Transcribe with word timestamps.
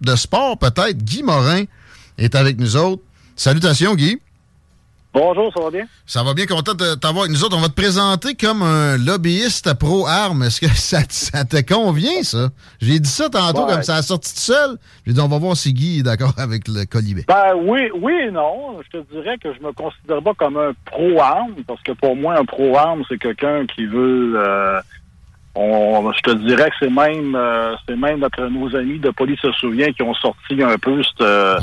De 0.00 0.14
sport, 0.16 0.58
peut-être, 0.58 0.98
Guy 0.98 1.22
Morin 1.22 1.64
est 2.18 2.34
avec 2.34 2.58
nous 2.58 2.76
autres. 2.76 3.02
Salutations, 3.36 3.94
Guy. 3.94 4.18
Bonjour, 5.12 5.50
ça 5.52 5.60
va 5.60 5.70
bien? 5.70 5.86
Ça 6.06 6.22
va 6.22 6.34
bien, 6.34 6.46
content 6.46 6.74
de 6.74 6.94
t'avoir 6.94 7.24
avec 7.24 7.32
nous 7.34 7.42
autres. 7.42 7.56
On 7.56 7.60
va 7.60 7.68
te 7.68 7.74
présenter 7.74 8.34
comme 8.34 8.62
un 8.62 8.96
lobbyiste 8.96 9.74
pro-armes. 9.74 10.42
Est-ce 10.44 10.60
que 10.60 10.68
ça, 10.76 11.00
ça 11.08 11.44
te 11.46 11.60
convient, 11.62 12.22
ça? 12.22 12.50
J'ai 12.80 13.00
dit 13.00 13.08
ça 13.08 13.28
tantôt, 13.30 13.64
Ouais. 13.66 13.72
comme 13.72 13.82
ça 13.82 13.96
a 13.96 14.02
sorti 14.02 14.32
tout 14.34 14.40
seul. 14.40 14.76
J'ai 15.06 15.14
dit, 15.14 15.20
on 15.20 15.26
va 15.28 15.38
voir 15.38 15.56
si 15.56 15.72
Guy 15.72 16.00
est 16.00 16.02
d'accord 16.02 16.34
avec 16.38 16.68
le 16.68 16.84
colibé. 16.84 17.24
Ben 17.26 17.54
oui, 17.56 17.88
oui 18.00 18.12
et 18.28 18.30
non. 18.30 18.80
Je 18.82 18.98
te 19.00 19.12
dirais 19.12 19.36
que 19.38 19.52
je 19.52 19.60
me 19.66 19.72
considère 19.72 20.22
pas 20.22 20.34
comme 20.34 20.58
un 20.58 20.72
pro-arme, 20.84 21.54
parce 21.66 21.82
que 21.82 21.92
pour 21.92 22.14
moi, 22.14 22.38
un 22.38 22.44
pro-arme, 22.44 23.02
c'est 23.08 23.18
quelqu'un 23.18 23.66
qui 23.66 23.86
veut 23.86 24.34
euh, 24.36 24.80
on, 25.54 26.12
je 26.12 26.20
te 26.20 26.30
dirais 26.46 26.70
que 26.70 26.76
c'est 26.80 26.90
même 26.90 27.34
euh, 27.34 27.74
c'est 27.88 27.96
même 27.96 28.20
notre 28.20 28.46
nos 28.46 28.74
amis 28.76 28.98
de 28.98 29.10
police 29.10 29.40
se 29.40 29.52
souvient 29.52 29.92
qui 29.92 30.02
ont 30.02 30.14
sorti 30.14 30.62
un 30.62 30.78
peu 30.78 31.02
cette, 31.02 31.20
euh, 31.22 31.58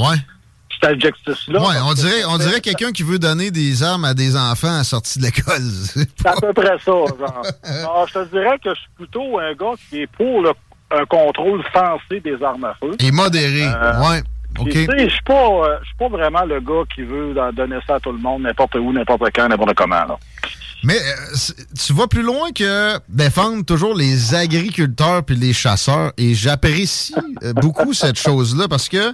cet 0.80 0.92
adjectif-là. 0.92 1.60
Ouais, 1.62 1.76
on 1.86 1.94
dirait, 1.94 2.26
on 2.30 2.38
dirait 2.38 2.62
quelqu'un 2.62 2.92
qui 2.92 3.04
veut 3.04 3.20
donner 3.20 3.50
des 3.52 3.84
armes 3.84 4.06
à 4.06 4.14
des 4.14 4.36
enfants 4.36 4.78
à 4.80 4.84
sortie 4.84 5.20
de 5.20 5.26
l'école. 5.26 5.62
C'est 6.18 6.28
à 6.28 6.34
peu 6.34 6.54
près 6.54 6.78
ça, 6.80 6.92
genre. 6.92 7.44
Je 8.08 8.14
te 8.14 8.26
dirais 8.30 8.58
que 8.64 8.70
je 8.74 8.80
suis 8.80 8.90
plutôt 8.96 9.40
un 9.40 9.54
gars 9.54 9.74
qui 9.90 10.02
est 10.02 10.08
pour 10.08 10.42
le, 10.42 10.52
un 10.92 11.06
contrôle 11.06 11.64
sensé 11.74 12.20
des 12.20 12.42
armes 12.44 12.66
à 12.66 12.76
feu. 12.76 12.92
Et 13.00 13.12
modéré, 13.12 13.64
Euh, 13.64 14.10
ouais. 14.10 14.22
Puis, 14.54 14.64
OK. 14.64 14.72
Tu 14.72 14.86
sais, 14.86 15.10
je 15.10 15.14
suis 15.14 15.24
pas, 15.24 15.34
euh, 15.48 15.78
je 15.82 15.88
suis 15.88 15.98
pas 15.98 16.08
vraiment 16.10 16.44
le 16.46 16.60
gars 16.60 16.84
qui 16.94 17.02
veut 17.04 17.36
donner 17.54 17.78
ça 17.86 17.96
à 17.96 18.00
tout 18.00 18.12
le 18.12 18.18
monde, 18.18 18.44
n'importe 18.44 18.76
où, 18.76 18.92
n'importe 18.94 19.24
quand, 19.36 19.48
n'importe 19.48 19.76
comment. 19.76 19.96
Là. 19.96 20.18
Mais 20.84 21.00
euh, 21.00 21.36
tu 21.78 21.94
vas 21.94 22.08
plus 22.08 22.22
loin 22.22 22.52
que 22.52 23.00
défendre 23.10 23.66
toujours 23.66 23.96
les 23.96 24.36
agriculteurs 24.36 25.24
puis 25.24 25.36
les 25.36 25.54
chasseurs. 25.54 26.14
Et 26.18 26.36
j'apprécie 26.36 27.16
euh, 27.44 27.54
beaucoup 27.54 27.94
cette 27.96 28.20
chose-là 28.20 28.68
parce 28.68 28.88
que, 28.88 29.14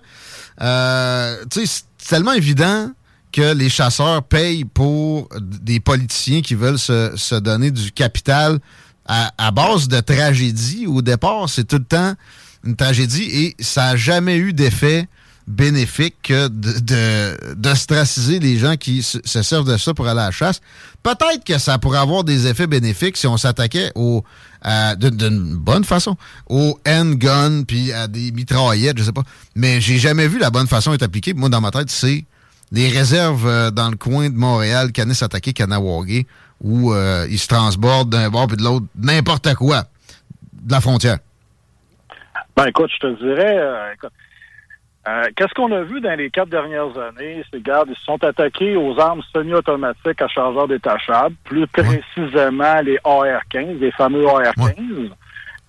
euh, 0.62 1.46
tu 1.50 1.66
sais, 1.66 1.84
c'est 2.00 2.10
tellement 2.10 2.34
évident 2.34 2.92
que 3.32 3.54
les 3.54 3.70
chasseurs 3.70 4.24
payent 4.24 4.66
pour 4.66 5.30
des 5.40 5.80
politiciens 5.80 6.42
qui 6.42 6.54
veulent 6.54 6.78
se, 6.78 7.14
se 7.16 7.36
donner 7.36 7.72
du 7.72 7.92
capital 7.92 8.60
à, 9.08 9.32
à 9.38 9.52
base 9.52 9.88
de 9.88 10.00
tragédie. 10.02 10.86
Au 10.86 11.02
départ, 11.02 11.50
c'est 11.50 11.64
tout 11.64 11.78
le 11.78 11.86
temps 11.86 12.14
une 12.64 12.76
tragédie 12.76 13.24
et 13.24 13.56
ça 13.60 13.92
n'a 13.92 13.96
jamais 13.96 14.38
eu 14.38 14.54
d'effet 14.54 15.08
bénéfique 15.48 16.16
que 16.24 16.48
de- 16.48 16.80
de- 16.80 17.54
d'ostraciser 17.56 18.40
les 18.40 18.58
gens 18.58 18.76
qui 18.76 19.04
se, 19.04 19.18
se 19.26 19.42
servent 19.42 19.70
de 19.70 19.78
ça 19.78 19.94
pour 19.94 20.08
aller 20.08 20.22
à 20.22 20.26
la 20.26 20.32
chasse. 20.32 20.62
Peut-être 21.04 21.44
que 21.46 21.58
ça 21.58 21.78
pourrait 21.78 22.00
avoir 22.00 22.24
des 22.24 22.48
effets 22.48 22.68
bénéfiques 22.68 23.18
si 23.18 23.28
on 23.28 23.38
s'attaquait 23.38 23.92
au 23.96 24.24
d'une 24.98 25.56
bonne 25.58 25.84
façon 25.84 26.16
aux 26.48 26.80
handguns 26.88 27.64
puis 27.68 27.92
à 27.92 28.08
des 28.08 28.32
mitraillettes, 28.32 28.98
je 28.98 29.04
sais 29.04 29.12
pas. 29.12 29.24
Mais 29.56 29.82
j'ai 29.82 29.98
jamais 29.98 30.30
vu 30.30 30.40
la 30.40 30.52
bonne 30.52 30.68
façon 30.68 30.94
être 30.94 31.04
appliquée. 31.04 31.34
Moi, 31.34 31.50
dans 31.50 31.60
ma 31.60 31.70
tête, 31.72 31.90
c'est 31.90 32.24
les 32.72 32.88
réserves 32.88 33.46
euh, 33.46 33.72
dans 33.72 33.90
le 33.90 33.98
coin 33.98 34.30
de 34.30 34.36
Montréal, 34.38 34.94
Canis-Attaqué, 34.94 35.52
Kanawagé, 35.52 36.26
où 36.62 36.94
euh, 36.94 37.28
ils 37.30 37.40
se 37.40 37.48
transbordent 37.48 38.10
d'un 38.10 38.30
bord 38.30 38.48
puis 38.48 38.56
de 38.56 38.64
l'autre, 38.64 38.86
n'importe 38.98 39.54
quoi, 39.56 39.84
de 40.54 40.72
la 40.72 40.80
frontière. 40.80 41.18
Ben 42.56 42.66
écoute, 42.68 42.90
je 42.96 43.00
te 43.08 43.18
dirais, 43.22 43.58
euh, 43.58 43.94
écoute, 43.94 44.12
euh, 45.08 45.24
qu'est-ce 45.36 45.54
qu'on 45.54 45.72
a 45.72 45.82
vu 45.82 46.00
dans 46.02 46.18
les 46.18 46.30
quatre 46.30 46.50
dernières 46.50 46.98
années? 46.98 47.44
C'est, 47.52 47.58
regarde, 47.58 47.90
ils 47.92 47.96
se 47.98 48.04
sont 48.06 48.24
attaqués 48.24 48.76
aux 48.76 48.98
armes 49.00 49.22
semi-automatiques 49.34 50.22
à 50.22 50.28
chargeur 50.28 50.68
détachable, 50.68 51.36
plus 51.44 51.68
précisément 51.68 52.82
les 52.82 52.98
AR-15, 53.04 53.80
les 53.80 53.92
fameux 53.92 54.26
AR-15. 54.28 55.10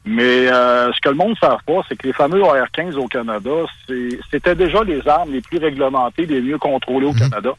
Mais 0.07 0.49
euh, 0.53 0.93
ce 0.93 1.01
que 1.01 1.09
le 1.09 1.15
monde 1.15 1.31
ne 1.31 1.35
savent 1.37 1.63
pas, 1.67 1.81
c'est 1.89 1.97
que 1.97 2.07
les 2.07 2.13
fameux 2.13 2.43
AR-15 2.45 2.95
au 2.97 3.09
Canada, 3.09 3.51
c'est- 3.89 4.19
c'était 4.31 4.55
déjà 4.55 4.85
les 4.85 5.07
armes 5.09 5.33
les 5.33 5.41
plus 5.41 5.59
réglementées, 5.59 6.27
les 6.27 6.41
mieux 6.43 6.59
contrôlées 6.59 7.07
au 7.07 7.13
Canada. 7.15 7.51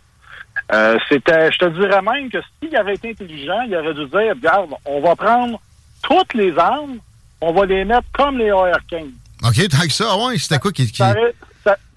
Euh, 0.74 0.98
c'était, 1.10 1.52
je 1.52 1.58
te 1.58 1.66
dirais 1.66 2.02
même 2.02 2.30
que 2.30 2.38
s'il 2.64 2.76
avait 2.78 2.94
été 2.94 3.10
intelligent, 3.10 3.62
il 3.68 3.76
aurait 3.76 3.94
dû 3.94 4.06
dire, 4.06 4.34
regarde, 4.36 4.70
on 4.86 5.02
va 5.02 5.16
prendre 5.16 5.60
toutes 6.04 6.34
les 6.36 6.58
armes, 6.58 6.98
on 7.42 7.52
va 7.52 7.66
les 7.66 7.84
mettre 7.84 8.08
comme 8.14 8.38
les 8.38 8.50
AR-15. 8.52 9.08
OK, 9.44 9.68
tant 9.68 9.82
que 9.86 9.92
ça, 9.92 10.16
ouais, 10.18 10.38
c'était 10.38 10.60
quoi 10.60 10.72
qui... 10.72 10.86
qui- 10.90 10.96
Ça 10.98 11.12
aurait, 11.12 11.34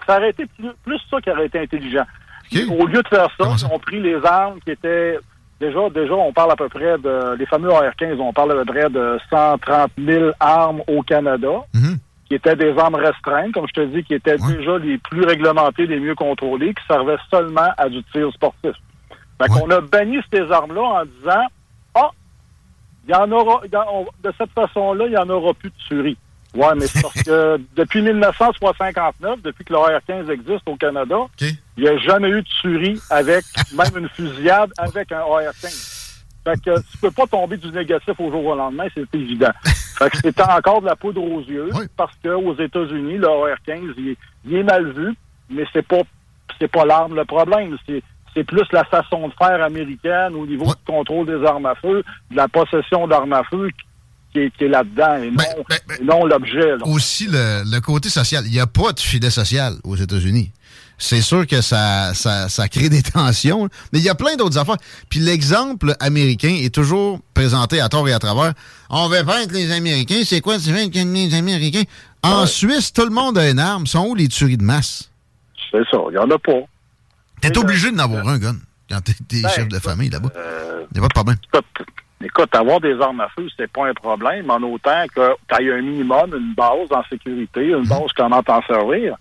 ça- 0.09 0.13
ça 0.13 0.19
aurait 0.19 0.29
été 0.31 0.45
plus, 0.45 0.69
plus 0.83 0.99
ça 1.09 1.21
qui 1.21 1.29
aurait 1.31 1.45
été 1.45 1.59
intelligent. 1.59 2.05
Au 2.79 2.85
lieu 2.87 3.01
de 3.01 3.07
faire 3.07 3.27
ça, 3.37 3.45
ils 3.57 3.65
ont 3.73 3.79
pris 3.79 3.99
les 3.99 4.17
armes 4.25 4.59
qui 4.61 4.71
étaient... 4.71 5.17
Déjà, 5.59 5.89
déjà, 5.89 6.13
on 6.13 6.31
parle 6.31 6.51
à 6.51 6.55
peu 6.55 6.69
près 6.69 6.97
de... 6.97 7.35
Les 7.37 7.45
fameux 7.45 7.69
AR-15, 7.69 8.19
on 8.19 8.31
parle 8.33 8.53
à 8.53 8.55
peu 8.63 8.65
près 8.65 8.89
de 8.89 9.19
130 9.29 9.91
000 9.97 10.31
armes 10.39 10.81
au 10.87 11.01
Canada, 11.03 11.49
qui 12.27 12.35
étaient 12.35 12.55
des 12.55 12.77
armes 12.77 12.95
restreintes, 12.95 13.51
comme 13.53 13.67
je 13.67 13.73
te 13.73 13.85
dis, 13.85 14.03
qui 14.03 14.13
étaient 14.13 14.37
déjà 14.57 14.77
les 14.77 14.97
plus 14.99 15.23
réglementées, 15.25 15.85
les 15.85 15.99
mieux 15.99 16.15
contrôlées, 16.15 16.73
qui 16.73 16.85
servaient 16.87 17.17
seulement 17.29 17.69
à 17.77 17.89
du 17.89 18.01
tir 18.05 18.31
sportif. 18.33 18.71
Fait 19.41 19.47
qu'on 19.49 19.69
a 19.71 19.81
banni 19.81 20.17
ces 20.31 20.49
armes-là 20.51 20.81
en 20.81 21.05
disant, 21.05 21.45
ah, 21.95 22.09
il 23.07 23.11
y 23.11 23.15
en 23.15 23.31
aura, 23.31 23.61
il 23.65 23.71
y 23.71 23.75
en- 23.75 23.85
on- 23.91 24.07
de 24.23 24.33
cette 24.37 24.51
façon-là, 24.51 25.05
il 25.07 25.11
n'y 25.11 25.17
en 25.17 25.29
aura 25.29 25.53
plus 25.53 25.69
de 25.69 25.75
tuerie. 25.87 26.17
Ouais, 26.55 26.73
mais 26.75 26.87
c'est 26.87 27.01
parce 27.01 27.21
que 27.23 27.59
depuis 27.75 28.01
1959, 28.01 29.41
depuis 29.43 29.63
que 29.65 29.73
le 29.73 29.79
AR-15 29.79 30.31
existe 30.31 30.67
au 30.67 30.75
Canada, 30.75 31.17
il 31.77 31.83
n'y 31.83 31.89
a 31.89 31.97
jamais 31.97 32.29
eu 32.29 32.41
de 32.41 32.47
tuerie 32.61 32.99
avec 33.09 33.43
même 33.73 34.03
une 34.03 34.09
fusillade 34.09 34.71
avec 34.77 35.11
un 35.11 35.19
AR-15. 35.19 36.05
Fait 36.43 36.59
que 36.63 36.79
tu 36.91 36.97
peux 36.99 37.11
pas 37.11 37.27
tomber 37.27 37.57
du 37.57 37.69
négatif 37.69 38.13
au 38.19 38.31
jour 38.31 38.45
au 38.45 38.55
lendemain, 38.55 38.85
c'est 38.95 39.13
évident. 39.13 39.51
Fait 39.97 40.09
que 40.09 40.17
c'était 40.17 40.41
encore 40.43 40.81
de 40.81 40.85
la 40.87 40.95
poudre 40.95 41.21
aux 41.21 41.41
yeux, 41.41 41.69
parce 41.97 42.15
que 42.23 42.29
aux 42.29 42.55
États-Unis, 42.55 43.17
le 43.17 43.27
AR-15, 43.27 43.93
il, 43.97 44.09
est- 44.09 44.17
il 44.45 44.55
est 44.55 44.63
mal 44.63 44.91
vu, 44.91 45.13
mais 45.49 45.65
c'est 45.73 45.85
pas 45.85 46.01
c'est 46.59 46.67
pas 46.71 46.85
l'arme 46.85 47.15
le 47.15 47.25
problème. 47.25 47.77
C'est 47.85 48.01
c'est 48.33 48.43
plus 48.43 48.63
la 48.71 48.83
façon 48.85 49.27
de 49.27 49.33
faire 49.33 49.61
américaine 49.63 50.35
au 50.35 50.45
niveau 50.45 50.65
du 50.65 50.73
contrôle 50.85 51.25
des 51.25 51.43
armes 51.45 51.65
à 51.65 51.75
feu, 51.75 52.03
de 52.31 52.35
la 52.35 52.47
possession 52.47 53.07
d'armes 53.07 53.33
à 53.33 53.43
feu 53.43 53.69
qui 54.33 54.39
est, 54.39 54.67
là-dedans 54.67 55.15
et 55.23 55.31
non, 55.31 55.43
et 55.99 56.03
non 56.03 56.25
l'objet. 56.25 56.77
là. 56.77 56.85
aussi 56.85 57.27
le, 57.27 57.63
le 57.65 57.79
côté 57.81 58.09
social. 58.09 58.43
Il 58.45 58.51
n'y 58.51 58.59
a 58.59 58.67
pas 58.67 58.93
de 58.93 58.99
filet 58.99 59.29
social 59.29 59.75
aux 59.83 59.95
États-Unis. 59.95 60.51
C'est 61.01 61.21
sûr 61.21 61.47
que 61.47 61.61
ça, 61.61 62.13
ça, 62.13 62.49
ça 62.49 62.67
crée 62.67 62.89
des 62.89 63.01
tensions, 63.13 63.69
mais 63.93 63.99
il 63.99 64.03
y 64.05 64.09
a 64.09 64.15
plein 64.15 64.35
d'autres 64.35 64.57
affaires. 64.57 64.75
Puis 65.09 65.19
l'exemple 65.21 65.95
américain 66.01 66.55
est 66.61 66.73
toujours 66.75 67.21
présenté 67.33 67.79
à 67.79 67.87
tort 67.87 68.07
et 68.09 68.13
à 68.13 68.19
travers. 68.19 68.53
On 68.89 69.07
veut 69.07 69.17
être 69.17 69.51
les 69.53 69.71
Américains. 69.71 70.21
C'est 70.25 70.41
quoi 70.41 70.57
les 70.57 70.69
Américains? 71.33 71.83
En 72.21 72.45
Suisse, 72.45 72.91
tout 72.91 73.05
le 73.05 73.11
monde 73.11 73.37
a 73.37 73.49
une 73.49 73.59
arme. 73.59 73.87
Sont 73.87 74.07
où 74.07 74.15
les 74.15 74.27
tueries 74.27 74.57
de 74.57 74.63
masse? 74.63 75.09
C'est 75.71 75.83
ça, 75.89 75.97
il 76.09 76.11
n'y 76.11 76.17
en 76.17 76.29
a 76.29 76.37
pas. 76.37 76.59
T'es 77.41 77.57
obligé 77.57 77.91
d'en 77.91 77.99
avoir 78.03 78.27
un, 78.27 78.37
gun, 78.37 78.55
quand 78.91 78.99
t'es 79.01 79.41
Ben, 79.41 79.49
chef 79.49 79.67
de 79.69 79.79
famille 79.79 80.09
là-bas. 80.09 80.29
euh, 80.35 80.83
Il 80.91 80.99
n'y 80.99 81.05
a 81.05 81.07
pas 81.07 81.07
de 81.07 81.13
problème. 81.13 81.37
Écoute, 82.21 82.53
avoir 82.53 82.81
des 82.81 82.99
armes 82.99 83.21
à 83.21 83.29
feu, 83.29 83.47
c'est 83.55 83.71
pas 83.71 83.87
un 83.87 83.93
problème, 83.93 84.51
en 84.51 84.61
autant 84.61 85.05
que 85.15 85.35
tu 85.47 85.63
aies 85.63 85.71
un 85.71 85.81
minimum, 85.81 86.35
une 86.35 86.53
base 86.53 86.91
en 86.91 87.01
sécurité, 87.09 87.67
une 87.67 87.87
base 87.87 88.11
comment 88.15 88.43
t'en 88.43 88.61
servir. 88.63 89.15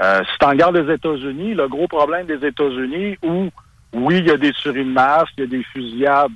Euh, 0.00 0.20
si 0.24 0.38
tu 0.38 0.46
regardes 0.46 0.76
les 0.76 0.94
États-Unis, 0.94 1.52
le 1.52 1.68
gros 1.68 1.86
problème 1.86 2.26
des 2.26 2.42
États-Unis, 2.46 3.18
où, 3.22 3.50
oui, 3.92 4.18
il 4.18 4.26
y 4.26 4.30
a 4.30 4.38
des 4.38 4.52
tueries 4.52 4.86
de 4.86 4.90
masse, 4.90 5.28
il 5.36 5.40
y 5.40 5.46
a 5.46 5.46
des 5.48 5.62
fusillades. 5.64 6.32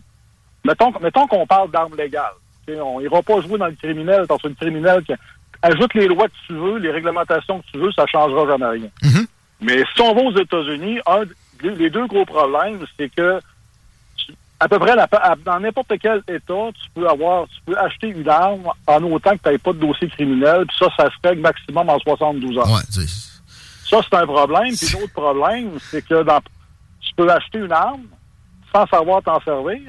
Mettons, 0.62 0.92
mettons 1.00 1.26
qu'on 1.26 1.46
parle 1.46 1.70
d'armes 1.70 1.96
légales. 1.96 2.34
On 2.68 3.00
ira 3.00 3.22
pas 3.22 3.40
jouer 3.40 3.56
dans 3.56 3.66
le 3.66 3.72
criminel, 3.72 4.26
parce 4.28 4.42
que 4.42 4.48
le 4.48 4.54
criminel, 4.54 5.02
qui 5.04 5.14
ajoute 5.62 5.94
les 5.94 6.06
lois 6.06 6.28
que 6.28 6.34
tu 6.46 6.52
veux, 6.52 6.78
les 6.78 6.90
réglementations 6.90 7.60
que 7.60 7.66
tu 7.72 7.78
veux, 7.78 7.92
ça 7.92 8.06
changera 8.06 8.46
jamais 8.46 8.66
rien. 8.66 8.90
Mais 9.62 9.82
si 9.94 10.02
on 10.02 10.14
va 10.14 10.20
aux 10.20 10.36
États-Unis, 10.36 11.00
un, 11.06 11.22
les 11.62 11.88
deux 11.88 12.06
gros 12.06 12.26
problèmes, 12.26 12.84
c'est 12.98 13.08
que 13.08 13.40
à 14.64 14.68
peu 14.68 14.78
près 14.78 14.96
dans 15.44 15.60
n'importe 15.60 15.92
quel 16.00 16.22
État, 16.26 16.70
tu 16.72 16.90
peux 16.94 17.06
avoir, 17.06 17.46
tu 17.48 17.60
peux 17.66 17.78
acheter 17.78 18.08
une 18.08 18.26
arme 18.26 18.70
en 18.86 19.02
autant 19.02 19.32
que 19.32 19.42
tu 19.42 19.48
n'aies 19.50 19.58
pas 19.58 19.74
de 19.74 19.78
dossier 19.78 20.08
criminel, 20.08 20.64
puis 20.66 20.76
ça, 20.78 20.86
ça 20.96 21.10
se 21.10 21.28
règle 21.28 21.42
maximum 21.42 21.90
en 21.90 21.98
72 21.98 22.56
heures. 22.56 22.70
Ouais, 22.70 22.80
ça, 22.88 24.00
c'est 24.02 24.16
un 24.16 24.26
problème. 24.26 24.74
Puis 24.74 24.88
l'autre 24.98 25.12
problème, 25.12 25.72
c'est 25.90 26.02
que 26.02 26.22
dans, 26.22 26.40
tu 27.00 27.14
peux 27.14 27.30
acheter 27.30 27.58
une 27.58 27.72
arme 27.72 28.04
sans 28.74 28.86
savoir 28.86 29.22
t'en 29.22 29.38
servir. 29.42 29.80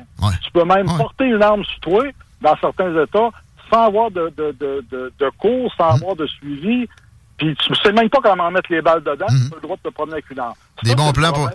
Tu 0.44 0.52
peux 0.52 0.66
même 0.66 0.88
porter 0.98 1.26
une 1.26 1.42
arme 1.42 1.64
sur 1.64 1.80
toi 1.80 2.04
dans 2.42 2.58
certains 2.58 3.02
États 3.02 3.30
sans 3.72 3.86
avoir 3.86 4.12
de, 4.12 4.32
de, 4.36 4.52
de, 4.60 5.14
de, 5.18 5.30
cours, 5.40 5.74
sans 5.78 5.92
mm. 5.92 5.96
avoir 5.96 6.16
de 6.18 6.28
suivi. 6.28 6.86
Puis 7.38 7.54
tu 7.56 7.76
sais 7.76 7.92
même 7.92 8.10
pas 8.10 8.20
comment 8.24 8.50
mettre 8.50 8.72
les 8.72 8.82
balles 8.82 9.04
dedans, 9.04 9.26
mm. 9.30 9.50
tu 9.50 9.54
as 9.54 9.56
le 9.56 9.62
droit 9.62 9.76
de 9.76 9.90
te 9.90 9.94
promener 9.94 10.14
avec 10.14 10.30
une 10.32 10.40
arme. 10.40 10.54
Des 10.84 10.96
bons 10.96 11.12
plans 11.12 11.34
pour, 11.34 11.50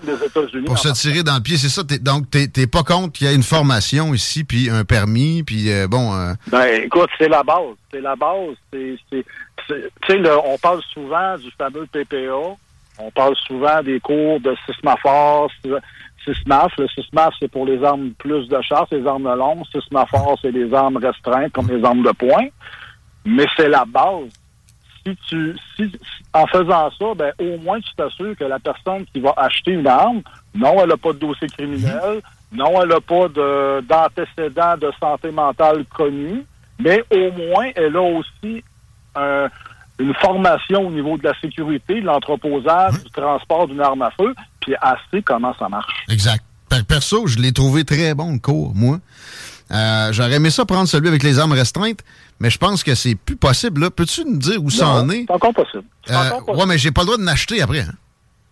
pour 0.66 0.78
se 0.78 0.88
tirer 0.88 1.22
dans 1.22 1.36
le 1.36 1.42
pied, 1.42 1.56
c'est 1.56 1.68
ça. 1.68 1.82
donc, 1.82 2.30
t'es 2.30 2.66
pas 2.66 2.82
contre 2.82 3.12
qu'il 3.12 3.26
y 3.26 3.30
ait 3.30 3.34
une 3.34 3.42
formation 3.42 4.12
ici, 4.12 4.44
puis 4.44 4.68
un 4.68 4.84
permis, 4.84 5.42
puis 5.42 5.70
euh, 5.70 5.88
bon... 5.88 6.14
Euh, 6.14 6.32
ben, 6.48 6.82
écoute, 6.84 7.08
c'est 7.18 7.28
la 7.28 7.42
base. 7.42 7.76
C'est 7.90 8.00
la 8.00 8.16
base. 8.16 8.56
Tu 8.72 9.24
sais, 10.06 10.22
on 10.44 10.58
parle 10.58 10.82
souvent 10.92 11.36
du 11.38 11.50
fameux 11.52 11.86
PPA. 11.86 12.56
On 12.98 13.10
parle 13.10 13.34
souvent 13.46 13.82
des 13.82 14.00
cours 14.00 14.40
de 14.40 14.54
sismaphore, 14.66 15.50
SISMAF. 16.24 16.72
Le 16.78 16.88
SISMAF, 16.88 17.34
c'est 17.40 17.50
pour 17.50 17.64
les 17.64 17.82
armes 17.82 18.10
plus 18.18 18.48
de 18.48 18.60
chasse, 18.60 18.88
les 18.90 19.06
armes 19.06 19.24
de 19.24 19.36
longue. 19.36 19.64
SISMAFOR, 19.72 20.38
c'est 20.42 20.50
les 20.50 20.72
armes 20.74 20.98
restreintes, 20.98 21.52
comme 21.52 21.68
les 21.68 21.82
armes 21.82 22.02
de 22.02 22.12
poing. 22.12 22.48
Mais 23.24 23.46
c'est 23.56 23.68
la 23.68 23.84
base. 23.86 24.28
Si 25.04 25.16
tu, 25.28 25.56
si, 25.76 25.90
en 26.34 26.46
faisant 26.46 26.90
ça, 26.90 27.14
ben, 27.16 27.32
au 27.38 27.58
moins, 27.58 27.80
tu 27.80 27.94
t'assures 27.96 28.36
que 28.36 28.44
la 28.44 28.58
personne 28.58 29.04
qui 29.12 29.20
va 29.20 29.32
acheter 29.36 29.72
une 29.72 29.86
arme, 29.86 30.22
non, 30.54 30.82
elle 30.82 30.90
n'a 30.90 30.96
pas 30.96 31.12
de 31.12 31.18
dossier 31.18 31.48
criminel, 31.48 32.20
non, 32.52 32.82
elle 32.82 32.88
n'a 32.88 33.00
pas 33.00 33.28
d'antécédent 33.82 34.76
de, 34.76 34.92
santé 35.00 35.30
mentale 35.30 35.84
connu, 35.86 36.44
mais 36.78 37.02
au 37.10 37.32
moins, 37.32 37.70
elle 37.76 37.96
a 37.96 38.02
aussi 38.02 38.62
un, 39.14 39.48
une 40.00 40.14
formation 40.14 40.86
au 40.86 40.90
niveau 40.90 41.16
de 41.18 41.24
la 41.24 41.38
sécurité, 41.40 42.00
de 42.00 42.06
l'entreposage, 42.06 43.02
du 43.04 43.10
transport 43.10 43.68
d'une 43.68 43.80
arme 43.80 44.02
à 44.02 44.10
feu, 44.10 44.34
puis 44.60 44.74
elle 44.82 44.98
sait 45.10 45.22
comment 45.22 45.54
ça 45.58 45.68
marche. 45.68 45.92
Exact. 46.08 46.44
Perso, 46.88 47.26
je 47.26 47.38
l'ai 47.38 47.52
trouvé 47.52 47.84
très 47.84 48.14
bon, 48.14 48.32
le 48.32 48.38
cours, 48.38 48.72
moi. 48.74 48.98
Euh, 49.72 50.12
J'aurais 50.12 50.34
aimé 50.34 50.50
ça 50.50 50.64
prendre 50.64 50.88
celui 50.88 51.08
avec 51.08 51.22
les 51.22 51.38
armes 51.38 51.52
restreintes, 51.52 52.00
mais 52.40 52.50
je 52.50 52.58
pense 52.58 52.82
que 52.82 52.94
c'est 52.94 53.14
plus 53.14 53.36
possible. 53.36 53.90
Peux-tu 53.90 54.24
nous 54.24 54.38
dire 54.38 54.62
où 54.62 54.70
ça 54.70 54.88
en 54.88 55.08
est? 55.10 55.24
C'est 55.26 55.32
encore 55.32 55.54
possible. 55.54 55.84
Euh, 56.10 56.40
ouais, 56.54 56.66
mais 56.66 56.78
j'ai 56.78 56.90
pas 56.90 57.02
le 57.02 57.06
droit 57.06 57.18
de 57.18 57.24
l'acheter 57.24 57.62
après. 57.62 57.80
Hein? 57.80 57.92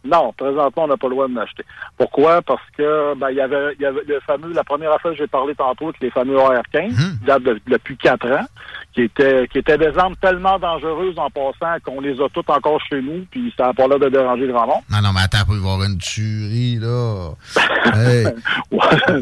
Non, 0.05 0.33
présentement, 0.37 0.85
on 0.85 0.87
n'a 0.87 0.97
pas 0.97 1.09
le 1.09 1.15
droit 1.15 1.29
de 1.29 1.35
l'acheter. 1.35 1.65
Pourquoi? 1.97 2.41
Parce 2.43 2.63
que 2.77 3.15
ben, 3.19 3.31
il 3.31 3.37
y 3.37 3.41
avait, 3.41 3.75
y 3.81 3.85
avait 3.85 4.01
le 4.07 4.21
fameux, 4.21 4.53
la 4.53 4.63
première 4.63 4.93
affaire 4.93 5.11
que 5.11 5.19
j'ai 5.19 5.27
parlé 5.27 5.55
tantôt, 5.57 5.89
avec 5.89 6.01
les 6.01 6.11
fameux 6.11 6.39
AR-15, 6.39 7.19
qui 7.19 7.25
datent 7.27 7.43
depuis 7.67 7.97
quatre 7.97 8.31
ans, 8.31 8.47
qui 8.95 9.03
étaient, 9.03 9.49
qui 9.49 9.59
étaient 9.59 9.77
des 9.77 9.99
armes 9.99 10.15
tellement 10.21 10.59
dangereuses 10.59 11.19
en 11.19 11.29
passant 11.31 11.79
qu'on 11.85 12.01
les 12.01 12.21
a 12.21 12.29
toutes 12.33 12.49
encore 12.49 12.81
chez 12.89 13.03
nous, 13.03 13.27
puis 13.29 13.53
ça 13.57 13.67
n'a 13.67 13.75
pas 13.75 13.89
l'air 13.89 13.99
de 13.99 14.09
déranger 14.09 14.47
grand 14.47 14.69
monde. 14.69 14.83
Non, 14.89 15.03
non, 15.03 15.13
mais 15.13 15.23
attends, 15.23 15.39
il 15.49 15.59
va 15.59 15.69
y 15.69 15.73
avoir 15.73 15.83
une 15.83 15.99
tuerie, 15.99 16.79
là. 16.81 17.31
hey. 17.97 18.27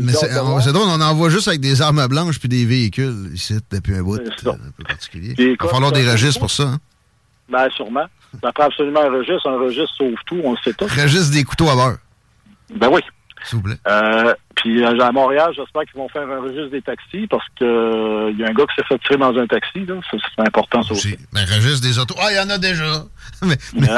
mais 0.00 0.12
c'est 0.12 0.72
drôle, 0.72 0.88
on 0.88 1.00
en 1.00 1.14
voit 1.14 1.30
juste 1.30 1.48
avec 1.48 1.60
des 1.60 1.80
armes 1.80 2.06
blanches 2.06 2.38
puis 2.38 2.50
des 2.50 2.66
véhicules 2.66 3.30
ici, 3.32 3.58
depuis 3.72 3.94
un 3.94 4.02
bout 4.02 4.20
euh, 4.20 4.50
un 4.50 4.72
peu 4.76 4.84
particulier. 4.84 5.34
Il 5.38 5.56
va 5.58 5.68
falloir 5.68 5.92
des 5.92 6.08
registres 6.08 6.40
pour 6.40 6.50
ça, 6.50 6.64
hein? 6.64 6.78
Ben, 7.48 7.68
sûrement. 7.70 8.06
Ça 8.42 8.52
prend 8.52 8.64
absolument 8.64 9.00
un 9.00 9.10
registre. 9.10 9.48
Un 9.48 9.58
registre 9.58 9.94
sauve 9.96 10.14
tout, 10.26 10.40
on 10.44 10.52
le 10.52 10.58
sait 10.64 10.72
tout. 10.72 10.84
Registre 10.84 11.32
des 11.32 11.44
couteaux 11.44 11.68
à 11.68 11.74
beurre. 11.74 11.98
Ben 12.74 12.88
oui. 12.90 13.00
S'il 13.44 13.58
vous 13.58 13.64
plaît. 13.64 13.76
Euh, 13.86 14.34
puis 14.56 14.82
euh, 14.82 14.98
à 14.98 15.12
Montréal, 15.12 15.52
j'espère 15.54 15.82
qu'ils 15.82 16.00
vont 16.00 16.08
faire 16.08 16.28
un 16.28 16.40
registre 16.40 16.70
des 16.70 16.82
taxis 16.82 17.26
parce 17.28 17.46
que 17.60 17.64
il 17.64 17.64
euh, 17.64 18.32
y 18.38 18.44
a 18.44 18.48
un 18.48 18.54
gars 18.54 18.64
qui 18.64 18.74
s'est 18.76 18.86
fait 18.88 18.98
tirer 18.98 19.18
dans 19.18 19.36
un 19.38 19.46
taxi. 19.46 19.84
Là. 19.86 19.94
C'est 20.10 20.42
important 20.46 20.82
ça 20.82 20.92
aussi. 20.92 21.16
Mais 21.32 21.42
registre 21.42 21.86
des 21.86 21.98
autos. 21.98 22.16
Ah, 22.18 22.28
il 22.32 22.36
y 22.36 22.40
en 22.40 22.50
a 22.50 22.58
déjà. 22.58 23.04
mais, 23.42 23.56
mais, 23.74 23.88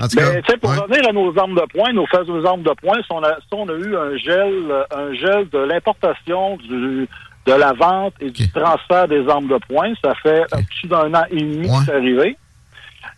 en 0.00 0.08
tout 0.08 0.16
cas, 0.16 0.56
pour 0.60 0.70
revenir 0.70 1.08
à 1.08 1.12
nos 1.12 1.36
armes 1.38 1.54
de 1.54 1.66
poing, 1.72 1.92
nos 1.92 2.06
fameuses 2.06 2.46
armes 2.46 2.62
de 2.62 2.74
poing, 2.80 2.96
si 3.02 3.10
on 3.10 3.24
a, 3.24 3.36
si 3.40 3.52
on 3.52 3.68
a 3.68 3.72
eu 3.72 3.96
un 3.96 4.16
gel, 4.18 4.86
un 4.94 5.14
gel 5.14 5.48
de 5.48 5.58
l'importation 5.58 6.56
du 6.58 7.08
de 7.46 7.52
la 7.52 7.72
vente 7.72 8.14
et 8.20 8.30
du 8.30 8.50
transfert 8.50 9.06
des 9.08 9.28
armes 9.28 9.48
de 9.48 9.58
poing, 9.68 9.92
ça 10.02 10.14
fait 10.22 10.44
plus 10.80 10.88
d'un 10.88 11.12
an 11.14 11.24
et 11.30 11.40
demi 11.40 11.68
que 11.68 11.84
c'est 11.84 11.94
arrivé. 11.94 12.36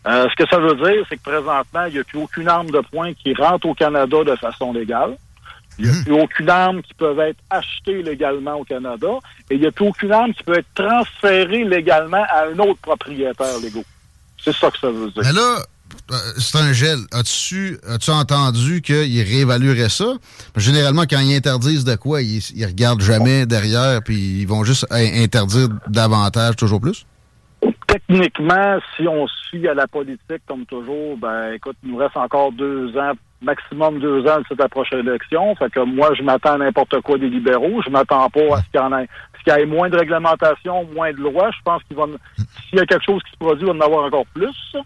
Euh, 0.06 0.28
ce 0.30 0.36
que 0.36 0.48
ça 0.48 0.58
veut 0.58 0.74
dire, 0.74 1.04
c'est 1.08 1.16
que 1.16 1.22
présentement, 1.22 1.84
il 1.86 1.94
n'y 1.94 1.98
a 1.98 2.04
plus 2.04 2.18
aucune 2.18 2.48
arme 2.48 2.70
de 2.70 2.80
poing 2.92 3.12
qui 3.14 3.34
rentre 3.34 3.66
au 3.66 3.74
Canada 3.74 4.24
de 4.24 4.36
façon 4.36 4.72
légale. 4.72 5.16
Il 5.78 5.84
n'y 5.84 5.90
a 5.90 5.94
hmm. 5.94 6.04
plus 6.04 6.20
aucune 6.20 6.48
arme 6.48 6.82
qui 6.82 6.94
peut 6.94 7.18
être 7.18 7.38
achetée 7.50 8.02
légalement 8.02 8.54
au 8.54 8.64
Canada. 8.64 9.08
Et 9.50 9.56
il 9.56 9.60
n'y 9.60 9.66
a 9.66 9.72
plus 9.72 9.86
aucune 9.86 10.12
arme 10.12 10.32
qui 10.32 10.42
peut 10.42 10.58
être 10.58 10.74
transférée 10.74 11.64
légalement 11.64 12.24
à 12.30 12.46
un 12.46 12.58
autre 12.58 12.80
propriétaire 12.80 13.58
légaux. 13.60 13.84
C'est 14.42 14.54
ça 14.54 14.70
que 14.70 14.78
ça 14.78 14.90
veut 14.90 15.10
dire. 15.10 15.22
Mais 15.22 15.32
là, 15.32 15.58
euh, 16.12 16.14
c'est 16.38 16.58
un 16.58 16.72
gel. 16.72 16.98
As-tu 17.12 17.78
as 17.84 18.12
entendu 18.12 18.80
qu'ils 18.80 19.22
réévalueraient 19.22 19.88
ça? 19.88 20.14
Généralement, 20.56 21.02
quand 21.02 21.18
ils 21.18 21.34
interdisent 21.34 21.84
de 21.84 21.96
quoi, 21.96 22.22
ils, 22.22 22.42
ils 22.54 22.64
regardent 22.64 23.02
jamais 23.02 23.44
derrière, 23.44 24.02
puis 24.02 24.40
ils 24.40 24.46
vont 24.46 24.64
juste 24.64 24.86
interdire 24.90 25.68
davantage, 25.88 26.56
toujours 26.56 26.80
plus? 26.80 27.06
Techniquement, 27.86 28.78
si 28.94 29.08
on 29.08 29.26
suit 29.26 29.66
à 29.68 29.74
la 29.74 29.86
politique 29.86 30.42
comme 30.46 30.66
toujours, 30.66 31.16
ben 31.16 31.52
écoute, 31.54 31.76
il 31.82 31.92
nous 31.92 31.96
reste 31.96 32.16
encore 32.16 32.52
deux 32.52 32.96
ans, 32.98 33.12
maximum 33.40 33.98
deux 33.98 34.26
ans 34.26 34.38
de 34.38 34.44
cette 34.48 34.68
prochaine 34.68 35.00
élection. 35.00 35.54
Fait 35.56 35.70
que 35.70 35.80
moi, 35.80 36.12
je 36.14 36.22
m'attends 36.22 36.54
à 36.54 36.58
n'importe 36.58 37.00
quoi 37.00 37.16
des 37.16 37.30
libéraux. 37.30 37.80
Je 37.84 37.90
m'attends 37.90 38.28
pas 38.28 38.56
à 38.56 38.58
ce 38.58 39.44
qu'il 39.44 39.52
y 39.56 39.60
ait 39.60 39.66
moins 39.66 39.88
de 39.88 39.96
réglementation, 39.96 40.84
moins 40.94 41.12
de 41.12 41.18
lois. 41.18 41.50
Je 41.52 41.62
pense 41.64 41.82
qu'il 41.84 41.96
va 41.96 42.04
s'il 42.68 42.78
y 42.78 42.82
a 42.82 42.86
quelque 42.86 43.04
chose 43.04 43.22
qui 43.22 43.30
se 43.30 43.38
produit, 43.38 43.66
il 43.66 43.72
va 43.72 43.72
en 43.72 43.80
avoir 43.80 44.04
encore 44.04 44.26
plus. 44.34 44.76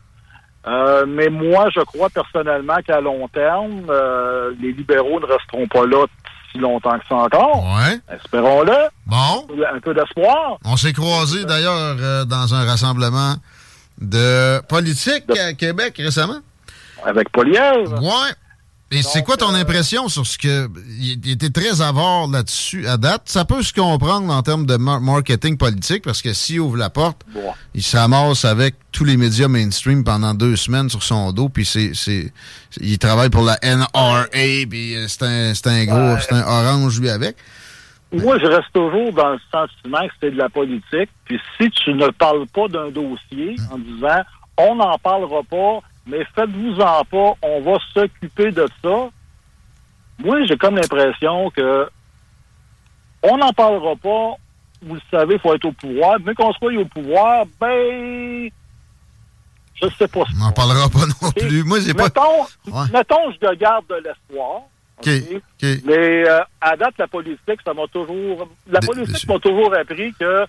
Euh, 0.67 1.07
mais 1.09 1.29
moi, 1.29 1.69
je 1.75 1.81
crois 1.81 2.11
personnellement 2.11 2.77
qu'à 2.87 3.01
long 3.01 3.27
terme, 3.29 3.87
euh, 3.89 4.53
les 4.61 4.73
libéraux 4.73 5.19
ne 5.19 5.27
resteront 5.27 5.67
pas 5.67 5.87
là 5.87 6.07
si 6.53 6.59
longtemps 6.59 6.99
que 6.99 7.05
ça 7.09 7.15
encore. 7.17 7.65
Ouais. 7.77 8.01
Espérons-le. 8.15 8.89
Bon. 9.07 9.47
Un 9.73 9.81
peu 9.81 9.95
d'espoir. 9.95 10.59
On 10.65 10.77
s'est 10.77 10.93
croisés 10.93 11.45
d'ailleurs 11.45 11.97
euh, 11.99 12.25
dans 12.25 12.55
un 12.55 12.65
rassemblement 12.65 13.35
de 14.01 14.61
politique 14.67 15.25
à 15.39 15.53
Québec 15.53 15.95
récemment. 15.99 16.39
Avec 17.05 17.31
Polièvre. 17.31 18.03
Ouais. 18.03 18.33
Et 18.93 19.03
c'est 19.03 19.23
quoi 19.23 19.37
ton 19.37 19.55
euh, 19.55 19.61
impression 19.61 20.09
sur 20.09 20.27
ce 20.27 20.37
que. 20.37 20.69
Il 20.99 21.31
était 21.31 21.51
très 21.51 21.81
avare 21.81 22.27
là-dessus 22.27 22.89
à 22.89 22.97
date. 22.97 23.23
Ça 23.27 23.45
peut 23.45 23.63
se 23.63 23.73
comprendre 23.73 24.33
en 24.33 24.43
termes 24.43 24.67
de 24.67 24.77
marketing 24.77 25.57
politique 25.57 26.03
parce 26.03 26.23
que 26.23 26.33
s'il 26.33 26.61
ouvre 26.61 26.77
la 26.77 26.91
porte, 26.91 27.25
il 27.75 27.83
s'amasse 27.83 28.45
avec 28.45 28.75
tous 28.91 29.05
les 29.05 29.17
médias 29.17 29.47
mainstream 29.47 30.03
pendant 30.03 30.35
deux 30.35 30.57
semaines 30.57 30.89
sur 30.89 31.05
son 31.05 31.33
dos. 31.33 31.49
Puis 31.49 31.65
c'est. 31.65 32.33
Il 32.81 32.99
travaille 32.99 33.31
pour 33.31 33.45
la 33.45 33.59
NRA. 33.63 34.27
Puis 34.33 34.97
euh, 34.97 35.07
c'est 35.07 35.23
un, 35.23 35.73
un 35.73 35.85
gros. 35.85 36.21
C'est 36.21 36.35
un 36.35 36.43
orange 36.43 37.01
lui 37.01 37.11
avec. 37.11 37.37
Moi, 38.13 38.41
je 38.41 38.47
reste 38.47 38.73
toujours 38.73 39.13
dans 39.13 39.31
le 39.31 39.39
sentiment 39.53 40.05
que 40.09 40.15
c'est 40.21 40.31
de 40.33 40.37
la 40.37 40.49
politique. 40.49 41.11
Puis 41.25 41.41
si 41.57 41.71
tu 41.71 41.95
ne 41.95 42.09
parles 42.09 42.47
pas 42.49 42.67
d'un 42.67 42.91
dossier 42.91 43.55
en 43.71 43.79
disant 43.79 44.21
on 44.59 44.75
n'en 44.75 44.99
parlera 44.99 45.43
pas, 45.49 45.81
mais 46.07 46.25
faites-vous-en 46.35 47.05
pas, 47.05 47.35
on 47.43 47.61
va 47.61 47.79
s'occuper 47.93 48.51
de 48.51 48.67
ça. 48.83 49.09
Moi, 50.19 50.45
j'ai 50.47 50.57
comme 50.57 50.77
l'impression 50.77 51.51
que 51.51 51.89
on 53.23 53.37
n'en 53.37 53.53
parlera 53.53 53.97
pas. 53.97 54.35
Vous 54.83 54.95
le 54.95 55.01
savez, 55.11 55.35
il 55.35 55.41
faut 55.41 55.55
être 55.55 55.67
au 55.67 55.73
pouvoir. 55.73 56.19
Mais 56.25 56.35
qu'on 56.35 56.53
soit 56.53 56.73
au 56.73 56.85
pouvoir, 56.87 57.45
ben, 57.61 58.51
je 59.75 59.89
sais 59.99 60.09
pas. 60.09 60.25
On 60.35 60.45
n'en 60.45 60.53
parlera 60.53 60.89
pas 60.89 61.07
non 61.07 61.31
plus. 61.33 61.65
Moi, 61.65 61.81
j'ai 61.81 61.95
pas. 61.95 62.09
Mettons, 62.93 63.31
je 63.31 63.55
garde 63.57 63.87
de 63.89 63.97
l'espoir. 63.97 64.63
Mais 65.85 66.29
euh, 66.29 66.41
à 66.61 66.77
date, 66.77 66.95
la 66.99 67.09
politique, 67.09 67.61
ça 67.65 67.75
m'a 67.75 67.87
toujours. 67.87 68.49
La 68.71 68.81
politique 68.81 69.27
m'a 69.29 69.39
toujours 69.39 69.75
appris 69.75 70.13
que 70.19 70.47